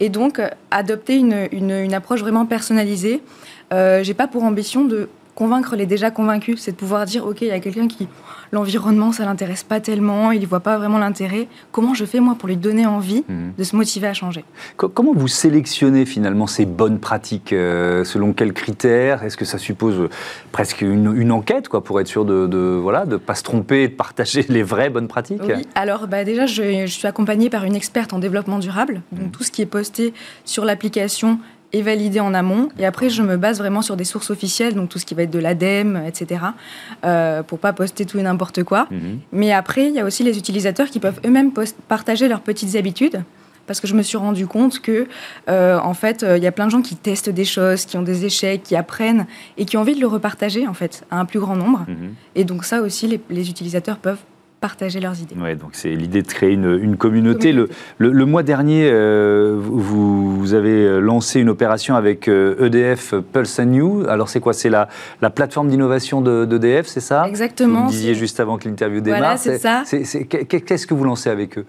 Et 0.00 0.08
donc, 0.08 0.38
euh, 0.38 0.48
adopter 0.70 1.16
une, 1.16 1.48
une, 1.52 1.70
une 1.70 1.94
approche 1.94 2.20
vraiment 2.20 2.46
personnalisée 2.46 3.22
euh, 3.72 4.02
j'ai 4.02 4.14
pas 4.14 4.28
pour 4.28 4.44
ambition 4.44 4.84
de 4.84 5.08
convaincre 5.36 5.76
les 5.76 5.86
déjà 5.86 6.10
convaincus, 6.10 6.60
c'est 6.60 6.72
de 6.72 6.76
pouvoir 6.76 7.04
dire 7.04 7.26
ok, 7.26 7.42
il 7.42 7.48
y 7.48 7.50
a 7.52 7.60
quelqu'un 7.60 7.86
qui 7.86 8.08
l'environnement 8.52 9.12
ça 9.12 9.24
l'intéresse 9.24 9.64
pas 9.64 9.80
tellement, 9.80 10.32
il 10.32 10.42
y 10.42 10.46
voit 10.46 10.60
pas 10.60 10.78
vraiment 10.78 10.98
l'intérêt. 10.98 11.48
Comment 11.72 11.94
je 11.94 12.04
fais 12.04 12.20
moi 12.20 12.36
pour 12.38 12.48
lui 12.48 12.56
donner 12.56 12.86
envie 12.86 13.24
mhm. 13.28 13.52
de 13.56 13.64
se 13.64 13.76
motiver 13.76 14.06
à 14.06 14.14
changer? 14.14 14.44
Comment 14.76 15.12
vous 15.12 15.28
sélectionnez 15.28 16.06
finalement 16.06 16.46
ces 16.46 16.64
bonnes 16.64 16.98
pratiques 16.98 17.52
euh, 17.52 18.04
Selon 18.04 18.32
quels 18.32 18.52
critères? 18.52 19.24
Est-ce 19.24 19.36
que 19.36 19.44
ça 19.44 19.58
suppose 19.58 20.00
euh, 20.00 20.08
presque 20.52 20.80
une, 20.80 21.32
enquête 21.32 21.68
quoi 21.68 21.82
pour 21.82 22.00
être 22.00 22.06
sûr 22.06 22.24
de, 22.24 22.46
de 22.46 22.58
voilà 22.58 23.04
de 23.04 23.16
pas 23.16 23.34
se 23.34 23.42
tromper 23.42 23.82
et 23.82 23.88
de 23.88 23.94
partager 23.94 24.42
les 24.48 24.62
vraies 24.62 24.90
bonnes 24.90 25.08
pratiques? 25.08 25.42
Oui, 25.46 25.66
alors 25.74 26.06
bah, 26.06 26.24
déjà 26.24 26.46
je, 26.46 26.86
suis 26.86 27.06
accompagnée 27.06 27.50
par 27.50 27.64
une 27.64 27.74
experte 27.74 28.12
en 28.12 28.18
développement 28.18 28.58
durable, 28.58 29.02
donc 29.12 29.26
mhm. 29.26 29.30
tout 29.32 29.42
ce 29.42 29.50
qui 29.50 29.60
est 29.60 29.66
posté 29.66 30.14
sur 30.44 30.64
l'application 30.64 31.38
est 31.72 31.82
validé 31.82 32.20
en 32.20 32.34
amont. 32.34 32.68
Et 32.78 32.86
après, 32.86 33.10
je 33.10 33.22
me 33.22 33.36
base 33.36 33.58
vraiment 33.58 33.82
sur 33.82 33.96
des 33.96 34.04
sources 34.04 34.30
officielles, 34.30 34.74
donc 34.74 34.88
tout 34.88 34.98
ce 34.98 35.06
qui 35.06 35.14
va 35.14 35.22
être 35.22 35.30
de 35.30 35.38
l'ADEME, 35.38 36.02
etc., 36.06 36.40
euh, 37.04 37.42
pour 37.42 37.58
pas 37.58 37.72
poster 37.72 38.04
tout 38.04 38.18
et 38.18 38.22
n'importe 38.22 38.62
quoi. 38.62 38.86
Mhm. 38.90 39.20
Mais 39.32 39.52
après, 39.52 39.88
il 39.88 39.94
y 39.94 40.00
a 40.00 40.04
aussi 40.04 40.22
les 40.22 40.38
utilisateurs 40.38 40.88
qui 40.88 41.00
peuvent 41.00 41.20
eux-mêmes 41.24 41.52
partager 41.88 42.28
leurs 42.28 42.40
petites 42.40 42.76
habitudes. 42.76 43.22
Parce 43.66 43.80
que 43.80 43.88
je 43.88 43.94
me 43.94 44.02
suis 44.02 44.16
rendu 44.16 44.46
compte 44.46 44.78
que, 44.78 45.08
euh, 45.48 45.78
en 45.80 45.92
fait, 45.92 46.22
euh, 46.22 46.38
il 46.38 46.44
y 46.44 46.46
a 46.46 46.52
plein 46.52 46.66
de 46.66 46.70
gens 46.70 46.82
qui 46.82 46.94
testent 46.94 47.30
des 47.30 47.44
choses, 47.44 47.84
qui 47.84 47.96
ont 47.96 48.02
des 48.02 48.24
échecs, 48.24 48.62
qui 48.62 48.76
apprennent 48.76 49.26
et 49.56 49.64
qui 49.64 49.76
ont 49.76 49.80
envie 49.80 49.96
de 49.96 50.00
le 50.00 50.06
repartager, 50.06 50.68
en 50.68 50.74
fait, 50.74 51.04
à 51.10 51.18
un 51.18 51.24
plus 51.24 51.40
grand 51.40 51.56
nombre. 51.56 51.84
Mhm. 51.88 52.14
Et 52.36 52.44
donc, 52.44 52.64
ça 52.64 52.80
aussi, 52.80 53.08
les, 53.08 53.20
les 53.28 53.50
utilisateurs 53.50 53.96
peuvent 53.96 54.22
partager 54.66 54.98
leurs 54.98 55.20
idées. 55.20 55.36
Ouais, 55.36 55.54
donc 55.54 55.70
c'est 55.74 55.90
l'idée 55.90 56.22
de 56.22 56.26
créer 56.26 56.54
une, 56.54 56.96
communauté. 56.96 57.52
Le, 57.52 57.68
le, 57.98 58.24
mois 58.24 58.42
dernier, 58.42 58.88
euh, 58.90 59.56
vous, 59.56 60.40
vous, 60.40 60.54
avez 60.54 61.00
lancé 61.00 61.38
une 61.38 61.48
opération 61.50 61.94
avec 61.94 62.26
EDF 62.26 63.12
euh, 63.12 63.18
e 63.18 63.20
Pulse 63.20 63.60
and 63.60 63.66
New. 63.66 64.04
Alors 64.08 64.28
c'est 64.28 64.40
quoi? 64.40 64.52
C'est 64.52 64.68
la, 64.68 64.88
la, 65.22 65.30
plateforme 65.30 65.68
d'innovation 65.68 66.20
d'EDF, 66.20 66.88
c'est 66.88 67.00
ça? 67.00 67.28
Exactement. 67.28 67.84
Vous 67.84 67.92
disiez 67.92 68.16
juste 68.16 68.40
avant 68.40 68.58
que 68.58 68.68
l'interview 68.68 69.00
démarre. 69.00 69.20
Voilà, 69.20 69.36
c'est 69.36 69.58
ça. 69.58 69.84
Qu'est-ce 69.86 70.86
que 70.88 70.94
vous 70.94 71.04
lancez 71.04 71.30
avec 71.30 71.58
eux? 71.58 71.66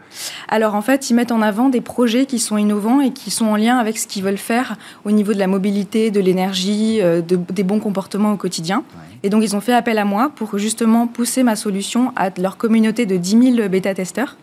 Alors 0.47 0.73
en 0.73 0.81
fait, 0.81 1.12
ils 1.12 1.13
mettent 1.13 1.31
en 1.31 1.43
avant 1.43 1.69
des 1.69 1.81
projets 1.81 2.25
qui 2.25 2.39
sont 2.39 2.57
innovants 2.57 2.99
et 2.99 3.12
qui 3.12 3.29
sont 3.29 3.45
en 3.45 3.57
lien 3.57 3.77
avec 3.77 3.99
ce 3.99 4.07
qu'ils 4.07 4.23
veulent 4.23 4.38
faire 4.38 4.75
au 5.05 5.12
niveau 5.12 5.33
de 5.33 5.39
la 5.39 5.47
mobilité, 5.47 6.10
de 6.10 6.19
l'énergie, 6.19 6.99
euh, 7.01 7.21
de, 7.21 7.38
des 7.51 7.63
bons 7.63 7.79
comportements 7.79 8.31
au 8.31 8.38
quotidien. 8.38 8.83
Et 9.23 9.29
donc 9.29 9.43
ils 9.43 9.55
ont 9.55 9.62
fait 9.62 9.73
appel 9.73 9.97
à 9.97 10.05
moi 10.05 10.31
pour 10.36 10.57
justement 10.57 11.07
pousser 11.07 11.43
ma 11.43 11.55
solution 11.55 12.13
à 12.15 12.29
leur 12.39 12.57
communauté 12.57 12.87
de 12.91 13.17
10 13.17 13.56
000 13.56 13.69
bêta-testeurs 13.69 14.38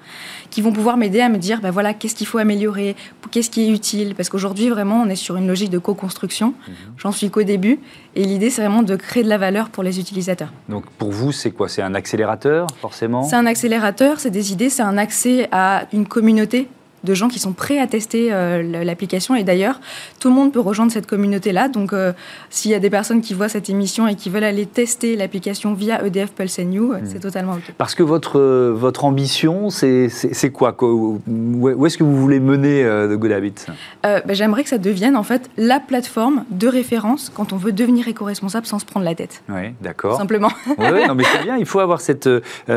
qui 0.51 0.61
vont 0.61 0.73
pouvoir 0.73 0.97
m'aider 0.97 1.21
à 1.21 1.29
me 1.29 1.39
dire, 1.39 1.61
ben 1.61 1.71
voilà, 1.71 1.95
qu'est-ce 1.95 2.15
qu'il 2.15 2.27
faut 2.27 2.39
améliorer, 2.39 2.95
qu'est-ce 3.31 3.51
qui 3.51 3.65
est 3.65 3.71
utile, 3.71 4.15
parce 4.15 4.29
qu'aujourd'hui, 4.29 4.69
vraiment, 4.69 5.03
on 5.03 5.09
est 5.09 5.17
sur 5.17 5.37
une 5.37 5.49
logique 5.49 5.71
de 5.71 5.79
co-construction. 5.79 6.55
Mhm. 6.69 6.75
J'en 6.99 7.13
suis 7.13 7.31
qu'au 7.31 7.43
début, 7.43 7.81
et 8.15 8.25
l'idée, 8.25 8.51
c'est 8.51 8.63
vraiment 8.63 8.83
de 8.83 8.97
créer 8.97 9.23
de 9.23 9.29
la 9.29 9.39
valeur 9.39 9.71
pour 9.71 9.83
les 9.83 9.99
utilisateurs. 9.99 10.53
Donc, 10.69 10.85
pour 10.99 11.11
vous, 11.11 11.33
c'est 11.33 11.51
quoi? 11.51 11.69
C'est 11.69 11.83
un 11.83 11.95
accélérateur, 11.95 12.69
forcément? 12.81 13.25
C'est 13.25 13.37
un 13.37 13.47
accélérateur, 13.47 14.21
c'est 14.21 14.31
des 14.31 14.53
idées, 14.53 14.71
c'est 14.71 14.83
un 14.83 14.99
accès 14.99 15.49
à 15.51 15.87
une 15.93 16.07
communauté 16.07 16.69
de 17.05 17.15
gens 17.15 17.29
qui 17.29 17.39
sont 17.39 17.53
prêts 17.53 17.79
à 17.79 17.87
tester 17.87 18.33
euh, 18.33 18.85
l'application. 18.85 19.35
Et 19.37 19.45
d'ailleurs, 19.45 19.81
tout 20.19 20.29
le 20.29 20.35
monde 20.35 20.53
peut 20.53 20.61
rejoindre 20.61 20.91
cette 20.91 21.07
communauté-là. 21.07 21.69
Donc, 21.69 21.93
euh, 21.93 22.13
s'il 22.51 22.71
y 22.71 22.75
a 22.75 22.79
des 22.79 22.91
personnes 22.91 23.21
qui 23.21 23.35
voient 23.35 23.49
cette 23.49 23.69
émission 23.69 24.09
et 24.09 24.15
qui 24.15 24.31
veulent 24.31 24.45
aller 24.45 24.67
tester 24.67 25.15
l'application 25.17 25.75
via 25.75 26.05
EDF 26.05 26.33
Pulse 26.33 26.59
New, 26.61 26.93
hmm. 26.93 27.01
c'est 27.05 27.21
totalement 27.21 27.53
OK. 27.53 27.75
Parce 27.77 27.95
que 27.95 28.03
votre, 28.03 28.39
euh, 28.39 28.73
votre 28.75 29.05
ambition, 29.05 29.71
c'est 29.71 30.11
quoi 30.53 30.77
Où 30.83 31.87
est-ce 31.87 31.99
que 31.99 32.05
vous 32.05 32.17
voulez 32.17 32.41
mener 32.41 32.83
de 32.85 33.15
Good 33.15 33.33
Habits? 33.33 33.55
Ben, 34.03 34.23
J'aimerais 34.31 34.63
que 34.63 34.69
ça 34.69 34.79
devienne 34.79 35.17
en 35.17 35.23
fait 35.23 35.51
la 35.57 35.81
plateforme 35.81 36.45
de 36.51 36.67
référence 36.69 37.31
quand 37.35 37.53
on 37.53 37.57
veut 37.57 37.73
devenir 37.73 38.09
éco-responsable 38.09 38.67
sans 38.67 38.79
se 38.79 38.85
prendre 38.85 39.05
la 39.05 39.15
tête. 39.15 39.43
Oui, 39.49 39.75
d'accord. 39.81 40.17
Simplement. 40.17 40.51
Oui, 40.79 40.87
ouais, 40.87 41.07
non, 41.07 41.15
mais 41.15 41.25
c'est 41.25 41.43
bien, 41.43 41.57
il 41.57 41.67
faut 41.67 41.81
avoir 41.81 42.01
cette, 42.01 42.29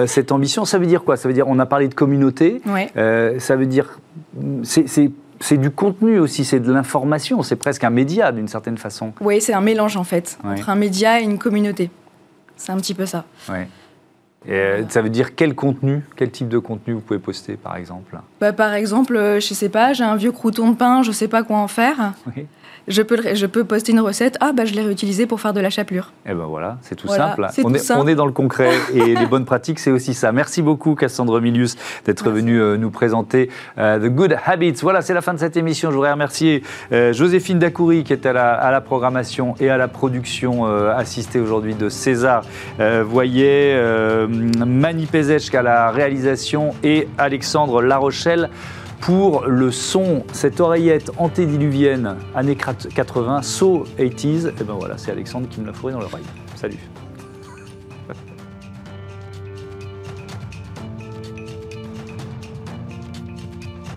cette 0.06 0.32
ambition. 0.32 0.66
Ça 0.66 0.78
veut 0.78 0.86
dire 0.86 1.04
quoi? 1.04 1.18
Ça 1.18 1.28
veut 1.28 1.34
dire, 1.34 1.48
on 1.48 1.58
a 1.60 1.66
parlé 1.66 1.88
de 1.88 1.94
communauté. 1.94 2.62
Ouais. 2.66 2.92
ça 3.40 3.56
veut 3.56 3.66
dire 3.66 4.00
c'est 4.64 5.58
du 5.58 5.72
contenu 5.72 6.20
aussi, 6.20 6.44
c'est 6.46 6.60
de 6.60 6.72
l'information, 6.72 7.44
c'est 7.44 7.56
presque 7.56 7.84
un 7.84 7.90
média 7.90 8.32
d'une 8.32 8.48
certaine 8.48 8.78
façon. 8.78 9.14
Oui, 9.22 9.42
c'est 9.42 9.54
un 9.54 9.62
mélange 9.62 9.98
en 9.98 10.04
fait, 10.04 10.38
entre 10.44 10.70
un 10.70 10.76
média 10.76 11.20
et 11.20 11.24
une 11.24 11.38
communauté. 11.38 11.90
C'est 12.56 12.72
un 12.72 12.78
petit 12.78 12.96
peu 12.96 13.06
ça. 13.06 13.26
Ouais. 13.50 13.68
Et 14.48 14.84
ça 14.90 15.02
veut 15.02 15.10
dire 15.10 15.36
quel 15.36 15.56
contenu, 15.56 16.04
quel 16.16 16.32
type 16.32 16.48
de 16.48 16.58
contenu 16.58 16.94
vous 16.94 17.02
pouvez 17.02 17.20
poster 17.20 17.58
par 17.58 17.76
exemple? 17.76 18.18
Bah, 18.40 18.54
Par 18.54 18.74
exemple, 18.74 19.16
euh, 19.16 19.40
je 19.40 19.54
sais 19.54 19.70
pas, 19.70 19.94
j'ai 19.94 20.04
un 20.04 20.16
vieux 20.16 20.32
crouton 20.32 20.72
de 20.72 20.76
pain, 20.76 21.04
je 21.04 21.12
sais 21.12 21.28
pas 21.28 21.44
quoi 21.44 21.58
en 21.58 21.68
faire. 21.68 22.14
Oui 22.36 22.48
je 22.88 23.02
peux, 23.02 23.18
je 23.34 23.46
peux 23.46 23.64
poster 23.66 23.92
une 23.92 24.00
recette, 24.00 24.38
ah 24.40 24.54
bah 24.54 24.66
je 24.66 24.74
l'ai 24.74 24.82
réutilisée 24.82 25.26
pour 25.26 25.42
faire 25.42 25.54
de 25.54 25.60
la 25.60 25.70
chapelure. 25.70 26.12
Eh 26.26 26.34
ben 26.34 26.46
voilà, 26.46 26.78
c'est 26.82 26.96
tout 26.96 27.08
simple. 27.08 27.46
on, 27.64 27.74
est, 27.74 27.92
on, 27.92 28.08
est, 28.08 28.16
dans 28.16 28.26
le 28.26 28.32
concret 28.32 28.72
et 28.94 29.16
les 29.16 29.26
bonnes 29.26 29.46
pratiques, 29.46 29.80
c'est 29.80 29.92
aussi 29.92 30.14
ça. 30.14 30.32
Merci 30.32 30.62
beaucoup 30.62 30.96
Cassandre 30.96 31.42
Milius 31.42 31.76
d'être 32.06 32.30
venu 32.30 32.60
euh, 32.60 32.78
nous 32.78 32.90
présenter 32.90 33.50
euh, 33.78 34.00
The 34.00 34.10
Good 34.10 34.38
Habits. 34.46 34.78
Voilà, 34.82 35.02
c'est 35.02 35.14
la 35.14 35.22
fin 35.22 35.34
de 35.34 35.40
cette 35.40 35.58
émission. 35.58 35.90
Je 35.90 35.96
voudrais 35.96 36.14
remercier 36.14 36.64
euh, 36.94 37.12
Joséphine 37.12 37.60
Dacoury 37.60 38.04
qui 38.04 38.14
est 38.14 38.26
à 38.26 38.34
la, 38.34 38.54
à 38.54 38.72
la, 38.72 38.82
programmation 38.82 39.56
et 39.60 39.70
à 39.70 39.76
la 39.76 39.90
production 39.90 40.66
assistée 40.66 41.40
aujourd'hui 41.40 41.76
de 41.76 41.90
César 41.90 42.44
Voyez, 43.06 43.76
Mani 44.30 45.08
Pezech 45.08 45.54
à 45.56 45.62
la 45.62 45.92
réalisation 45.92 46.74
et 46.84 47.08
Alexandre 47.18 47.82
Larochelle 47.82 48.27
pour 49.00 49.46
le 49.46 49.72
son, 49.72 50.24
cette 50.34 50.60
oreillette 50.60 51.12
antédiluvienne, 51.18 52.16
années 52.36 52.56
80, 52.56 53.42
so 53.42 53.86
80s, 53.98 54.50
et 54.60 54.64
ben 54.64 54.74
voilà, 54.74 54.98
c'est 54.98 55.12
Alexandre 55.12 55.48
qui 55.50 55.62
me 55.62 55.68
l'a 55.68 55.74
fourré 55.74 55.94
dans 55.94 56.00
l'oreille. 56.00 56.26
Salut 56.56 56.80